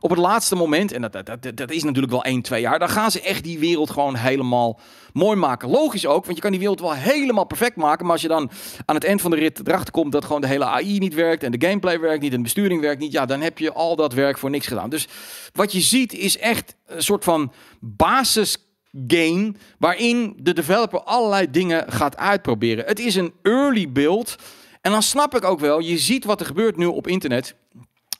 op 0.00 0.10
het 0.10 0.18
laatste 0.18 0.54
moment, 0.54 0.92
en 0.92 1.02
dat, 1.02 1.12
dat, 1.12 1.56
dat, 1.56 1.70
is 1.70 1.84
natuurlijk 1.84 2.12
wel 2.12 2.24
1, 2.24 2.42
2 2.42 2.60
jaar, 2.60 2.78
dan 2.78 2.88
gaan 2.88 3.10
ze 3.10 3.20
echt 3.20 3.44
die 3.44 3.58
wereld 3.58 3.90
gewoon 3.90 4.14
helemaal 4.14 4.80
mooi 5.12 5.36
maken. 5.36 5.70
Logisch 5.70 6.06
ook, 6.06 6.24
want 6.24 6.36
je 6.36 6.42
kan 6.42 6.50
die 6.50 6.60
wereld 6.60 6.80
wel 6.80 6.92
helemaal 6.92 7.44
perfect 7.44 7.76
maken, 7.76 8.04
maar 8.04 8.12
als 8.12 8.22
je 8.22 8.28
dan 8.28 8.50
aan 8.84 8.94
het 8.94 9.04
eind 9.04 9.20
van 9.20 9.30
de 9.30 9.36
rit 9.36 9.68
erachter 9.68 9.92
komt 9.92 10.12
dat 10.12 10.24
gewoon 10.24 10.40
de 10.40 10.46
hele 10.46 10.64
AI 10.64 10.98
niet 10.98 11.14
werkt 11.14 11.42
en 11.42 11.52
de 11.52 11.66
gameplay 11.66 12.00
werkt 12.00 12.22
niet 12.22 12.30
en 12.30 12.36
de 12.36 12.42
besturing 12.42 12.80
werkt 12.80 13.00
niet, 13.00 13.12
ja, 13.12 13.26
dan 13.26 13.40
heb 13.40 13.58
je 13.58 13.72
al 13.72 13.96
dat 13.96 14.12
werk 14.12 14.38
voor 14.38 14.50
niks 14.50 14.66
gedaan. 14.66 14.90
Dus 14.90 15.08
wat 15.52 15.72
je 15.72 15.80
ziet 15.80 16.12
is 16.12 16.38
echt 16.38 16.74
een 16.86 17.02
soort 17.02 17.24
van 17.24 17.52
basis 17.80 18.65
game 19.06 19.54
waarin 19.78 20.36
de 20.38 20.52
developer 20.52 21.02
allerlei 21.02 21.50
dingen 21.50 21.92
gaat 21.92 22.16
uitproberen. 22.16 22.84
Het 22.84 22.98
is 22.98 23.14
een 23.14 23.32
early 23.42 23.92
build 23.92 24.36
en 24.80 24.92
dan 24.92 25.02
snap 25.02 25.34
ik 25.34 25.44
ook 25.44 25.60
wel, 25.60 25.78
je 25.78 25.98
ziet 25.98 26.24
wat 26.24 26.40
er 26.40 26.46
gebeurt 26.46 26.76
nu 26.76 26.86
op 26.86 27.06
internet. 27.06 27.54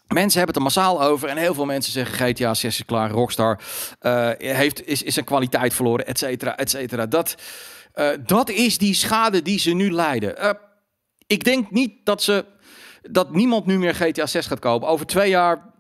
Mensen 0.07 0.39
hebben 0.39 0.47
het 0.47 0.57
er 0.57 0.63
massaal 0.63 1.03
over 1.03 1.29
en 1.29 1.37
heel 1.37 1.55
veel 1.55 1.65
mensen 1.65 1.93
zeggen 1.93 2.27
GTA 2.27 2.55
6 2.55 2.79
is 2.79 2.85
klaar, 2.85 3.11
Rockstar 3.11 3.61
uh, 4.03 4.31
heeft, 4.37 4.87
is, 4.87 5.03
is 5.03 5.17
een 5.17 5.25
kwaliteit 5.25 5.75
verloren, 5.75 6.07
et 6.07 6.19
cetera, 6.19 6.57
et 6.57 6.71
cetera. 6.71 7.07
Dat, 7.07 7.35
uh, 7.95 8.09
dat 8.27 8.51
is 8.51 8.79
die 8.79 8.95
schade 8.95 9.43
die 9.43 9.59
ze 9.59 9.71
nu 9.71 9.91
lijden. 9.91 10.35
Uh, 10.45 10.51
ik 11.27 11.45
denk 11.45 11.71
niet 11.71 11.93
dat 12.05 12.23
ze 12.23 12.45
dat 13.03 13.33
niemand 13.33 13.67
nu 13.67 13.79
meer 13.79 13.95
GTA 13.95 14.27
6 14.27 14.47
gaat 14.47 14.59
kopen. 14.59 14.89
Over 14.89 15.07
twee 15.07 15.29
jaar 15.29 15.75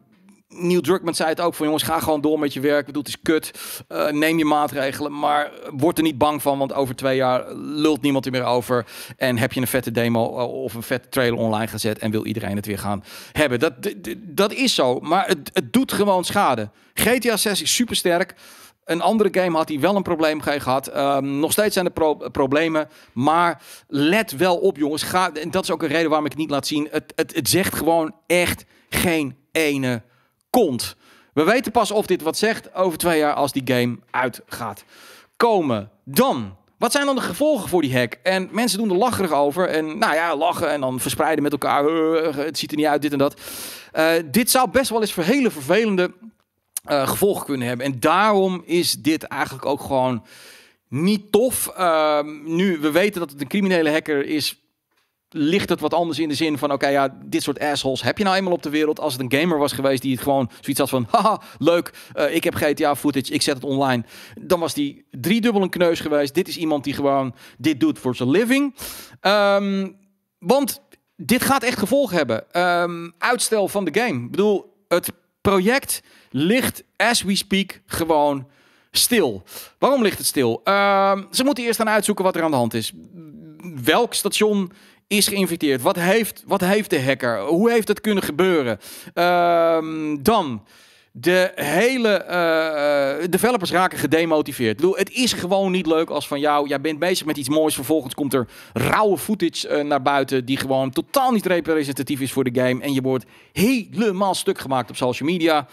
Neil 0.48 0.80
Druckmann 0.80 1.16
zei 1.16 1.28
het 1.28 1.40
ook 1.40 1.54
van 1.54 1.66
jongens, 1.66 1.84
ga 1.84 2.00
gewoon 2.00 2.20
door 2.20 2.38
met 2.38 2.52
je 2.52 2.60
werk. 2.60 2.86
Bedoel, 2.86 3.02
het 3.02 3.10
is 3.10 3.22
kut. 3.22 3.50
Uh, 3.88 4.10
neem 4.10 4.38
je 4.38 4.44
maatregelen, 4.44 5.18
maar 5.18 5.52
word 5.76 5.96
er 5.96 6.02
niet 6.02 6.18
bang 6.18 6.42
van, 6.42 6.58
want 6.58 6.72
over 6.72 6.96
twee 6.96 7.16
jaar 7.16 7.54
lult 7.54 8.02
niemand 8.02 8.26
er 8.26 8.32
meer 8.32 8.44
over. 8.44 8.86
En 9.16 9.38
heb 9.38 9.52
je 9.52 9.60
een 9.60 9.66
vette 9.66 9.90
demo 9.90 10.24
of 10.44 10.74
een 10.74 10.82
vette 10.82 11.08
trailer 11.08 11.38
online 11.38 11.66
gezet 11.66 11.98
en 11.98 12.10
wil 12.10 12.26
iedereen 12.26 12.56
het 12.56 12.66
weer 12.66 12.78
gaan 12.78 13.04
hebben. 13.32 13.58
Dat, 13.58 13.72
dat 14.18 14.52
is 14.52 14.74
zo, 14.74 15.00
maar 15.00 15.26
het, 15.26 15.50
het 15.52 15.72
doet 15.72 15.92
gewoon 15.92 16.24
schade. 16.24 16.70
GTA 16.94 17.36
6 17.36 17.62
is 17.62 17.74
super 17.74 17.96
sterk. 17.96 18.34
Een 18.84 19.00
andere 19.00 19.28
game 19.40 19.56
had 19.56 19.68
hij 19.68 19.80
wel 19.80 19.96
een 19.96 20.02
probleem 20.02 20.40
gehad. 20.40 20.96
Um, 20.96 21.38
nog 21.38 21.52
steeds 21.52 21.74
zijn 21.74 21.86
er 21.86 21.92
pro 21.92 22.14
problemen. 22.14 22.88
Maar 23.12 23.62
let 23.88 24.36
wel 24.36 24.56
op, 24.56 24.76
jongens. 24.76 25.02
Ga, 25.02 25.32
en 25.32 25.50
dat 25.50 25.62
is 25.62 25.70
ook 25.70 25.82
een 25.82 25.88
reden 25.88 26.08
waarom 26.08 26.26
ik 26.26 26.32
het 26.32 26.40
niet 26.40 26.50
laat 26.50 26.66
zien. 26.66 26.88
Het, 26.90 27.12
het, 27.14 27.34
het 27.34 27.48
zegt 27.48 27.74
gewoon 27.74 28.14
echt 28.26 28.64
geen 28.88 29.36
ene 29.52 30.02
We 31.32 31.44
weten 31.44 31.72
pas 31.72 31.90
of 31.90 32.06
dit 32.06 32.22
wat 32.22 32.38
zegt 32.38 32.74
over 32.74 32.98
twee 32.98 33.18
jaar 33.18 33.34
als 33.34 33.52
die 33.52 33.62
game 33.64 33.98
uit 34.10 34.40
gaat 34.46 34.84
komen. 35.36 35.90
Dan, 36.04 36.56
wat 36.78 36.92
zijn 36.92 37.06
dan 37.06 37.14
de 37.14 37.20
gevolgen 37.20 37.68
voor 37.68 37.82
die 37.82 37.96
hack? 37.96 38.18
En 38.22 38.48
mensen 38.52 38.78
doen 38.78 38.90
er 38.90 38.96
lacherig 38.96 39.32
over. 39.32 39.68
En 39.68 39.98
nou 39.98 40.14
ja, 40.14 40.36
lachen 40.36 40.70
en 40.70 40.80
dan 40.80 41.00
verspreiden 41.00 41.42
met 41.42 41.52
elkaar. 41.52 41.84
Het 42.34 42.58
ziet 42.58 42.70
er 42.70 42.76
niet 42.76 42.86
uit, 42.86 43.02
dit 43.02 43.12
en 43.12 43.18
dat. 43.18 43.40
Uh, 43.94 44.12
dit 44.30 44.50
zou 44.50 44.70
best 44.70 44.90
wel 44.90 45.00
eens 45.00 45.12
voor 45.12 45.22
hele 45.22 45.50
vervelende 45.50 46.12
uh, 46.90 47.08
gevolgen 47.08 47.44
kunnen 47.44 47.68
hebben. 47.68 47.86
En 47.86 48.00
daarom 48.00 48.62
is 48.64 48.92
dit 48.92 49.22
eigenlijk 49.22 49.66
ook 49.66 49.80
gewoon 49.80 50.24
niet 50.88 51.32
tof. 51.32 51.72
Uh, 51.78 52.20
nu, 52.44 52.78
we 52.78 52.90
weten 52.90 53.20
dat 53.20 53.30
het 53.30 53.40
een 53.40 53.48
criminele 53.48 53.90
hacker 53.90 54.26
is 54.26 54.65
ligt 55.28 55.68
het 55.68 55.80
wat 55.80 55.94
anders 55.94 56.18
in 56.18 56.28
de 56.28 56.34
zin 56.34 56.58
van, 56.58 56.72
oké, 56.72 56.88
ja, 56.88 57.16
dit 57.24 57.42
soort 57.42 57.58
assholes 57.58 58.02
heb 58.02 58.18
je 58.18 58.24
nou 58.24 58.36
eenmaal 58.36 58.52
op 58.52 58.62
de 58.62 58.70
wereld. 58.70 59.00
Als 59.00 59.12
het 59.12 59.22
een 59.22 59.40
gamer 59.40 59.58
was 59.58 59.72
geweest 59.72 60.02
die 60.02 60.12
het 60.12 60.22
gewoon 60.22 60.50
zoiets 60.60 60.80
had 60.80 60.88
van, 60.88 61.06
haha, 61.10 61.40
leuk, 61.58 61.92
uh, 62.16 62.34
ik 62.34 62.44
heb 62.44 62.54
GTA 62.54 62.96
footage, 62.96 63.32
ik 63.32 63.42
zet 63.42 63.54
het 63.54 63.64
online. 63.64 64.04
Dan 64.40 64.60
was 64.60 64.74
die 64.74 65.06
driedubbel 65.10 65.62
een 65.62 65.70
kneus 65.70 66.00
geweest. 66.00 66.34
Dit 66.34 66.48
is 66.48 66.56
iemand 66.56 66.84
die 66.84 66.94
gewoon 66.94 67.34
dit 67.58 67.80
doet 67.80 67.98
voor 67.98 68.16
zijn 68.16 68.30
living. 68.30 68.74
Um, 69.20 69.96
want 70.38 70.80
dit 71.16 71.42
gaat 71.42 71.62
echt 71.62 71.78
gevolgen 71.78 72.16
hebben. 72.16 72.62
Um, 72.62 73.12
uitstel 73.18 73.68
van 73.68 73.84
de 73.84 74.00
game. 74.00 74.24
Ik 74.24 74.30
bedoel, 74.30 74.74
het 74.88 75.12
project 75.40 76.02
ligt, 76.30 76.84
as 76.96 77.22
we 77.22 77.36
speak, 77.36 77.80
gewoon 77.86 78.46
stil. 78.90 79.42
Waarom 79.78 80.02
ligt 80.02 80.18
het 80.18 80.26
stil? 80.26 80.60
Uh, 80.64 81.18
ze 81.30 81.44
moeten 81.44 81.64
eerst 81.64 81.78
gaan 81.78 81.88
uitzoeken 81.88 82.24
wat 82.24 82.36
er 82.36 82.42
aan 82.42 82.50
de 82.50 82.56
hand 82.56 82.74
is. 82.74 82.92
Welk 83.84 84.14
station 84.14 84.72
is 85.06 85.28
geïnfecteerd? 85.28 85.82
Wat 85.82 85.96
heeft, 85.96 86.42
wat 86.46 86.60
heeft 86.60 86.90
de 86.90 87.02
hacker? 87.02 87.40
Hoe 87.40 87.70
heeft 87.70 87.88
het 87.88 88.00
kunnen 88.00 88.22
gebeuren? 88.22 88.78
Uh, 89.14 89.78
dan 90.20 90.62
de 91.18 91.52
hele 91.54 92.24
uh, 93.20 93.26
developers 93.30 93.70
raken 93.70 93.98
gedemotiveerd. 93.98 94.76
Bedoel, 94.76 94.96
het 94.96 95.10
is 95.10 95.32
gewoon 95.32 95.72
niet 95.72 95.86
leuk 95.86 96.10
als 96.10 96.28
van 96.28 96.40
jou, 96.40 96.68
jij 96.68 96.80
bent 96.80 96.98
bezig 96.98 97.26
met 97.26 97.36
iets 97.36 97.48
moois, 97.48 97.74
vervolgens 97.74 98.14
komt 98.14 98.34
er 98.34 98.48
rauwe 98.72 99.18
footage 99.18 99.68
uh, 99.68 99.84
naar 99.84 100.02
buiten 100.02 100.44
die 100.44 100.56
gewoon 100.56 100.90
totaal 100.90 101.30
niet 101.30 101.46
representatief 101.46 102.20
is 102.20 102.32
voor 102.32 102.44
de 102.44 102.60
game 102.60 102.82
en 102.82 102.92
je 102.92 103.00
wordt 103.00 103.24
helemaal 103.52 104.34
stuk 104.34 104.58
gemaakt 104.58 104.90
op 104.90 104.96
social 104.96 105.28
media. 105.28 105.66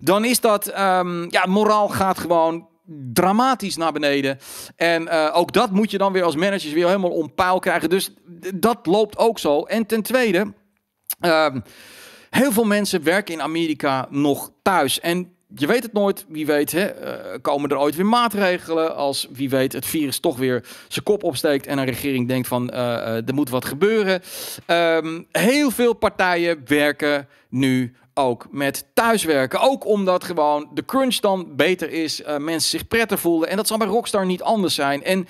Dan 0.00 0.24
is 0.24 0.40
dat, 0.40 0.68
um, 0.68 1.30
ja, 1.30 1.46
moraal 1.46 1.88
gaat 1.88 2.18
gewoon 2.18 2.66
dramatisch 3.12 3.76
naar 3.76 3.92
beneden. 3.92 4.38
En 4.76 5.02
uh, 5.02 5.30
ook 5.32 5.52
dat 5.52 5.70
moet 5.70 5.90
je 5.90 5.98
dan 5.98 6.12
weer 6.12 6.22
als 6.22 6.36
manager 6.36 6.74
weer 6.74 6.86
helemaal 6.86 7.10
om 7.10 7.34
peil 7.34 7.58
krijgen. 7.58 7.90
Dus 7.90 8.10
dat 8.54 8.86
loopt 8.86 9.18
ook 9.18 9.38
zo. 9.38 9.62
En 9.62 9.86
ten 9.86 10.02
tweede, 10.02 10.52
uh, 11.20 11.54
heel 12.30 12.52
veel 12.52 12.64
mensen 12.64 13.02
werken 13.02 13.34
in 13.34 13.42
Amerika 13.42 14.06
nog 14.10 14.50
thuis. 14.62 15.00
En 15.00 15.36
je 15.54 15.66
weet 15.66 15.82
het 15.82 15.92
nooit, 15.92 16.24
wie 16.28 16.46
weet, 16.46 16.72
hè, 16.72 17.04
uh, 17.04 17.38
komen 17.42 17.70
er 17.70 17.78
ooit 17.78 17.96
weer 17.96 18.06
maatregelen 18.06 18.96
als 18.96 19.28
wie 19.32 19.50
weet 19.50 19.72
het 19.72 19.86
virus 19.86 20.18
toch 20.18 20.36
weer 20.36 20.64
zijn 20.88 21.04
kop 21.04 21.22
opsteekt 21.22 21.66
en 21.66 21.78
een 21.78 21.84
regering 21.84 22.28
denkt 22.28 22.48
van 22.48 22.70
uh, 22.74 23.28
er 23.28 23.34
moet 23.34 23.50
wat 23.50 23.64
gebeuren. 23.64 24.22
Um, 24.66 25.26
heel 25.32 25.70
veel 25.70 25.92
partijen 25.92 26.60
werken 26.64 27.28
nu 27.48 27.94
ook 28.16 28.46
met 28.50 28.86
thuiswerken. 28.94 29.60
Ook 29.60 29.86
omdat 29.86 30.24
gewoon 30.24 30.68
de 30.74 30.84
crunch 30.84 31.16
dan 31.16 31.56
beter 31.56 31.90
is, 31.90 32.20
uh, 32.20 32.36
mensen 32.36 32.70
zich 32.70 32.88
prettig 32.88 33.20
voelen. 33.20 33.48
En 33.48 33.56
dat 33.56 33.66
zal 33.66 33.78
bij 33.78 33.86
Rockstar 33.86 34.26
niet 34.26 34.42
anders 34.42 34.74
zijn. 34.74 35.04
En 35.04 35.28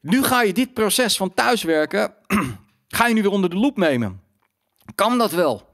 nu 0.00 0.22
ga 0.22 0.42
je 0.42 0.52
dit 0.52 0.74
proces 0.74 1.16
van 1.16 1.34
thuiswerken, 1.34 2.14
ga 2.88 3.06
je 3.06 3.14
nu 3.14 3.22
weer 3.22 3.30
onder 3.30 3.50
de 3.50 3.56
loep 3.56 3.76
nemen. 3.76 4.20
Kan 4.94 5.18
dat 5.18 5.32
wel? 5.32 5.69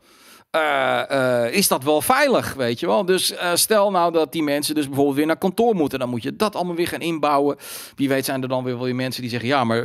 Uh, 0.56 1.02
uh, 1.10 1.52
is 1.52 1.68
dat 1.68 1.82
wel 1.82 2.00
veilig, 2.00 2.54
weet 2.54 2.80
je 2.80 2.86
wel? 2.86 3.04
Dus 3.04 3.32
uh, 3.32 3.50
stel 3.54 3.90
nou 3.90 4.12
dat 4.12 4.32
die 4.32 4.42
mensen 4.42 4.74
dus 4.74 4.86
bijvoorbeeld 4.86 5.16
weer 5.16 5.26
naar 5.26 5.36
kantoor 5.36 5.74
moeten, 5.74 5.98
dan 5.98 6.08
moet 6.08 6.22
je 6.22 6.36
dat 6.36 6.54
allemaal 6.54 6.74
weer 6.74 6.86
gaan 6.86 7.00
inbouwen. 7.00 7.56
Wie 7.96 8.08
weet 8.08 8.24
zijn 8.24 8.42
er 8.42 8.48
dan 8.48 8.64
weer 8.64 8.78
wel 8.78 8.94
mensen 8.94 9.22
die 9.22 9.30
zeggen, 9.30 9.48
ja, 9.48 9.64
maar 9.64 9.84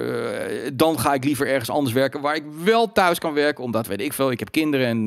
dan 0.73 0.99
ga 0.99 1.13
ik 1.13 1.23
liever 1.23 1.47
ergens 1.47 1.69
anders 1.69 1.93
werken 1.93 2.21
waar 2.21 2.35
ik 2.35 2.43
wel 2.63 2.91
thuis 2.91 3.19
kan 3.19 3.33
werken, 3.33 3.63
omdat 3.63 3.87
weet 3.87 4.01
ik 4.01 4.13
veel, 4.13 4.31
ik 4.31 4.39
heb 4.39 4.51
kinderen 4.51 4.87
en 4.87 5.05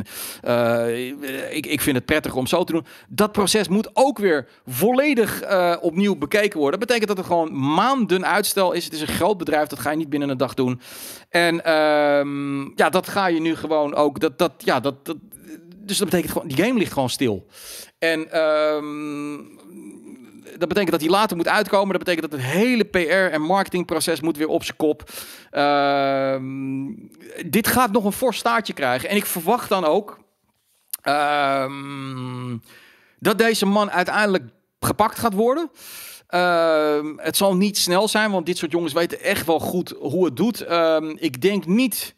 ik, 1.51 1.67
ik 1.67 1.81
vind 1.81 1.97
het 1.97 2.05
prettig 2.05 2.35
om 2.35 2.47
zo 2.47 2.65
te 2.65 2.73
doen. 2.73 2.87
Dat 3.09 3.33
proces 3.33 3.69
moet 3.69 3.91
ook 3.93 4.19
weer 4.19 4.49
volledig 4.67 5.43
opnieuw 5.81 6.17
bekeken 6.17 6.59
worden. 6.59 6.81
Dat 6.81 6.89
betekent 6.89 7.09
dat 7.09 7.17
het 7.17 7.27
gewoon 7.27 7.75
maanden 7.75 8.27
uitstel 8.27 8.73
is. 8.73 8.85
Het 8.85 8.93
is 8.93 9.01
een 9.01 9.07
groot 9.07 9.39
bedrijf, 9.39 9.69
dat 9.69 9.79
ga 9.79 9.91
je 9.91 9.97
niet 9.97 10.11
binnen 10.11 10.29
een 10.29 10.37
dag 10.37 10.55
doen. 10.55 10.81
En 11.29 11.65
ehm, 11.65 12.61
ja, 12.61 12.91
dat 12.91 13.09
ga 13.09 13.27
je 13.27 13.41
nu 13.41 13.57
gewoon 13.57 13.95
ook, 13.95 14.21
dat, 14.21 14.39
dat, 14.39 14.53
ja, 14.59 14.81
dat 14.81 14.95
dus 15.85 15.99
dat 15.99 16.09
betekent 16.09 16.33
gewoon, 16.33 16.49
die 16.49 16.65
game 16.65 16.79
ligt 16.79 16.93
gewoon 16.93 17.11
stil. 17.11 17.47
En 17.99 18.41
um, 18.41 19.59
dat 20.59 20.69
betekent 20.69 20.91
dat 20.91 21.01
hij 21.01 21.11
later 21.11 21.37
moet 21.37 21.49
uitkomen. 21.49 21.89
Dat 21.89 22.05
betekent 22.05 22.31
dat 22.31 22.41
het 22.41 22.51
hele 22.51 22.85
PR 22.85 23.33
en 23.33 23.43
marketingproces 23.43 24.21
moet 24.21 24.37
weer 24.37 24.49
op 24.49 24.65
zijn 24.65 24.77
kop. 24.77 25.11
Um, 25.53 27.11
dit 27.47 27.67
gaat 27.67 27.93
nog 27.93 28.05
een 28.05 28.13
fors 28.13 28.39
staartje 28.39 28.73
krijgen. 28.73 29.09
En 29.09 29.17
ik 29.17 29.27
verwacht 29.27 29.69
dan 29.69 29.85
ook 29.85 30.19
um, 31.05 32.63
dat 33.19 33.39
deze 33.39 33.67
man 33.67 33.91
uiteindelijk 33.91 34.45
gepakt 34.81 35.19
gaat 35.19 35.35
worden. 35.35 35.71
Het 37.17 37.37
zal 37.37 37.57
niet 37.57 37.79
snel 37.79 38.09
zijn, 38.09 38.31
want 38.31 38.47
dit 38.47 38.59
soort 38.59 38.73
jongens 38.73 38.93
weten 38.93 39.21
echt 39.21 39.47
wel 39.47 39.61
goed 39.61 39.95
hoe 39.99 40.25
het 40.25 40.37
doet. 40.37 40.67
Ik 41.17 41.43
denk 41.43 41.67
niet 41.67 42.15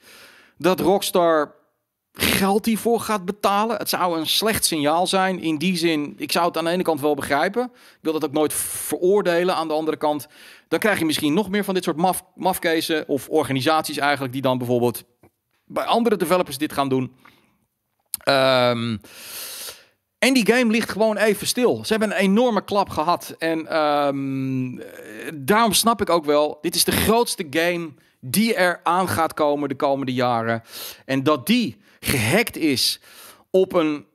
dat 0.59 0.81
Rockstar 0.81 1.55
geld 2.19 2.65
hiervoor 2.65 3.01
gaat 3.01 3.25
betalen. 3.25 3.77
Het 3.77 3.89
zou 3.89 4.19
een 4.19 4.27
slecht 4.27 4.65
signaal 4.65 5.07
zijn. 5.07 5.41
In 5.41 5.59
die 5.59 5.77
zin, 5.77 6.15
ik 6.17 6.33
zou 6.33 6.47
het 6.47 6.57
aan 6.57 6.65
de 6.65 6.71
ene 6.71 6.83
kant 6.83 7.01
wel 7.01 7.15
begrijpen. 7.15 7.65
Ik 7.73 7.99
wil 8.01 8.13
dat 8.13 8.25
ook 8.25 8.33
nooit 8.33 8.53
veroordelen. 8.53 9.55
Aan 9.55 9.69
de 9.69 9.75
andere 9.75 9.97
kant, 9.97 10.27
dan 10.69 10.79
krijg 10.79 10.99
je 10.99 11.05
misschien 11.05 11.35
nog 11.35 11.49
meer 11.49 11.65
van 11.65 11.75
dit 11.75 11.85
soort 11.85 11.97
maf 11.97 12.25
of 13.07 13.29
organisaties 13.29 13.99
eigenlijk 13.99 14.33
die 14.33 14.43
dan 14.43 14.59
bijvoorbeeld 14.59 15.05
bij 15.65 15.85
andere 15.85 16.17
developers 16.17 16.59
dit 16.59 16.73
gaan 16.73 16.89
doen. 16.89 17.13
Um, 18.29 19.01
en 20.19 20.35
die 20.35 20.47
game 20.53 20.71
ligt 20.71 20.91
gewoon 20.91 21.17
even 21.17 21.47
stil. 21.47 21.85
Ze 21.85 21.93
hebben 21.93 22.11
een 22.11 22.17
enorme 22.17 22.65
klap 22.65 22.89
gehad. 22.89 23.35
En 23.39 23.77
um, 23.77 24.83
daarom 25.35 25.73
snap 25.73 26.01
ik 26.01 26.11
ook 26.11 26.25
wel, 26.25 26.59
dit 26.61 26.75
is 26.75 26.85
de 26.85 26.93
grootste 26.93 27.47
game 27.51 27.89
die 28.21 28.55
er 28.55 28.81
aan 28.83 29.09
gaat 29.09 29.35
komen 29.35 29.69
de 29.69 29.75
komende 29.75 30.13
jaren. 30.13 30.63
En 31.05 31.23
dat 31.23 31.47
die 31.47 31.77
gehackt 32.01 32.57
is 32.57 33.01
op 33.51 33.73
een 33.73 34.07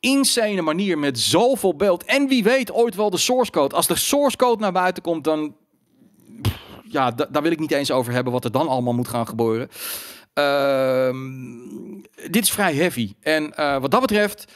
insane 0.00 0.62
manier 0.62 0.98
met 0.98 1.18
zoveel 1.18 1.76
beeld. 1.76 2.04
En 2.04 2.28
wie 2.28 2.42
weet 2.42 2.72
ooit 2.72 2.94
wel 2.94 3.10
de 3.10 3.16
source 3.16 3.50
code. 3.50 3.74
Als 3.74 3.86
de 3.86 3.96
source 3.96 4.36
code 4.36 4.60
naar 4.60 4.72
buiten 4.72 5.02
komt, 5.02 5.24
dan 5.24 5.56
ja, 6.88 7.10
daar 7.10 7.42
wil 7.42 7.50
ik 7.50 7.58
niet 7.58 7.72
eens 7.72 7.90
over 7.90 8.12
hebben 8.12 8.32
wat 8.32 8.44
er 8.44 8.52
dan 8.52 8.68
allemaal 8.68 8.94
moet 8.94 9.08
gaan 9.08 9.26
gebeuren. 9.26 9.68
Ehm, 10.32 11.22
dit 12.30 12.42
is 12.42 12.50
vrij 12.50 12.74
heavy. 12.74 13.14
En 13.20 13.52
uh, 13.58 13.80
wat 13.80 13.90
dat 13.90 14.00
betreft 14.00 14.52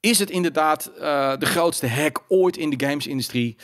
is 0.00 0.18
het 0.18 0.30
inderdaad 0.30 0.90
uh, 1.00 1.36
de 1.38 1.46
grootste 1.46 1.88
hack 1.88 2.22
ooit 2.28 2.56
in 2.56 2.70
de 2.70 2.86
gamesindustrie. 2.86 3.56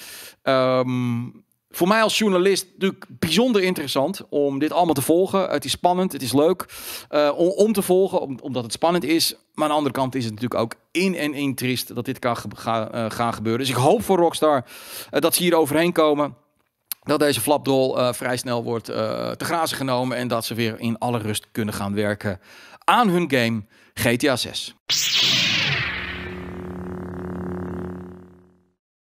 Um, 0.43 1.45
voor 1.71 1.89
mij 1.89 2.03
als 2.03 2.19
journalist 2.19 2.67
natuurlijk 2.73 3.05
bijzonder 3.09 3.63
interessant 3.63 4.21
om 4.29 4.59
dit 4.59 4.73
allemaal 4.73 4.95
te 4.95 5.03
volgen. 5.03 5.51
Het 5.51 5.65
is 5.65 5.71
spannend, 5.71 6.13
het 6.13 6.23
is 6.23 6.33
leuk 6.33 6.67
uh, 7.11 7.33
om, 7.37 7.73
te 7.73 7.83
volgen, 7.83 8.41
omdat 8.43 8.63
het 8.63 8.73
spannend 8.73 9.05
is. 9.05 9.35
Maar 9.55 9.65
aan 9.65 9.71
de 9.71 9.77
andere 9.77 9.95
kant 9.95 10.15
is 10.15 10.25
het 10.25 10.33
natuurlijk 10.33 10.61
ook 10.61 10.75
in 10.91 11.15
en 11.15 11.35
in 11.35 11.55
triest 11.55 11.95
dat 11.95 12.05
dit 12.05 12.19
kan 12.19 12.37
uh, 12.67 13.05
gaan 13.09 13.35
gebeuren. 13.35 13.61
Dus 13.61 13.71
ik 13.71 13.83
hoop 13.83 14.03
voor 14.03 14.19
Rockstar 14.19 14.65
uh, 15.11 15.21
dat 15.21 15.35
ze 15.35 15.43
hier 15.43 15.55
overheen 15.55 15.93
komen. 15.93 16.35
Dat 17.03 17.19
deze 17.19 17.41
flapdrol 17.41 18.13
vrij 18.13 18.37
snel 18.37 18.63
wordt 18.63 18.85
te 18.85 19.45
grazen 19.45 19.77
genomen. 19.77 20.17
En 20.17 20.29
dat 20.29 20.45
ze 20.45 20.55
weer 20.55 20.81
in 20.81 20.99
alle 20.99 21.19
rust 21.19 21.49
kunnen 21.53 21.75
gaan 21.75 21.95
werken 21.95 22.41
aan 22.85 23.09
hun 23.09 23.31
game 23.31 23.63
GTA 23.95 24.37
6. 24.37 24.75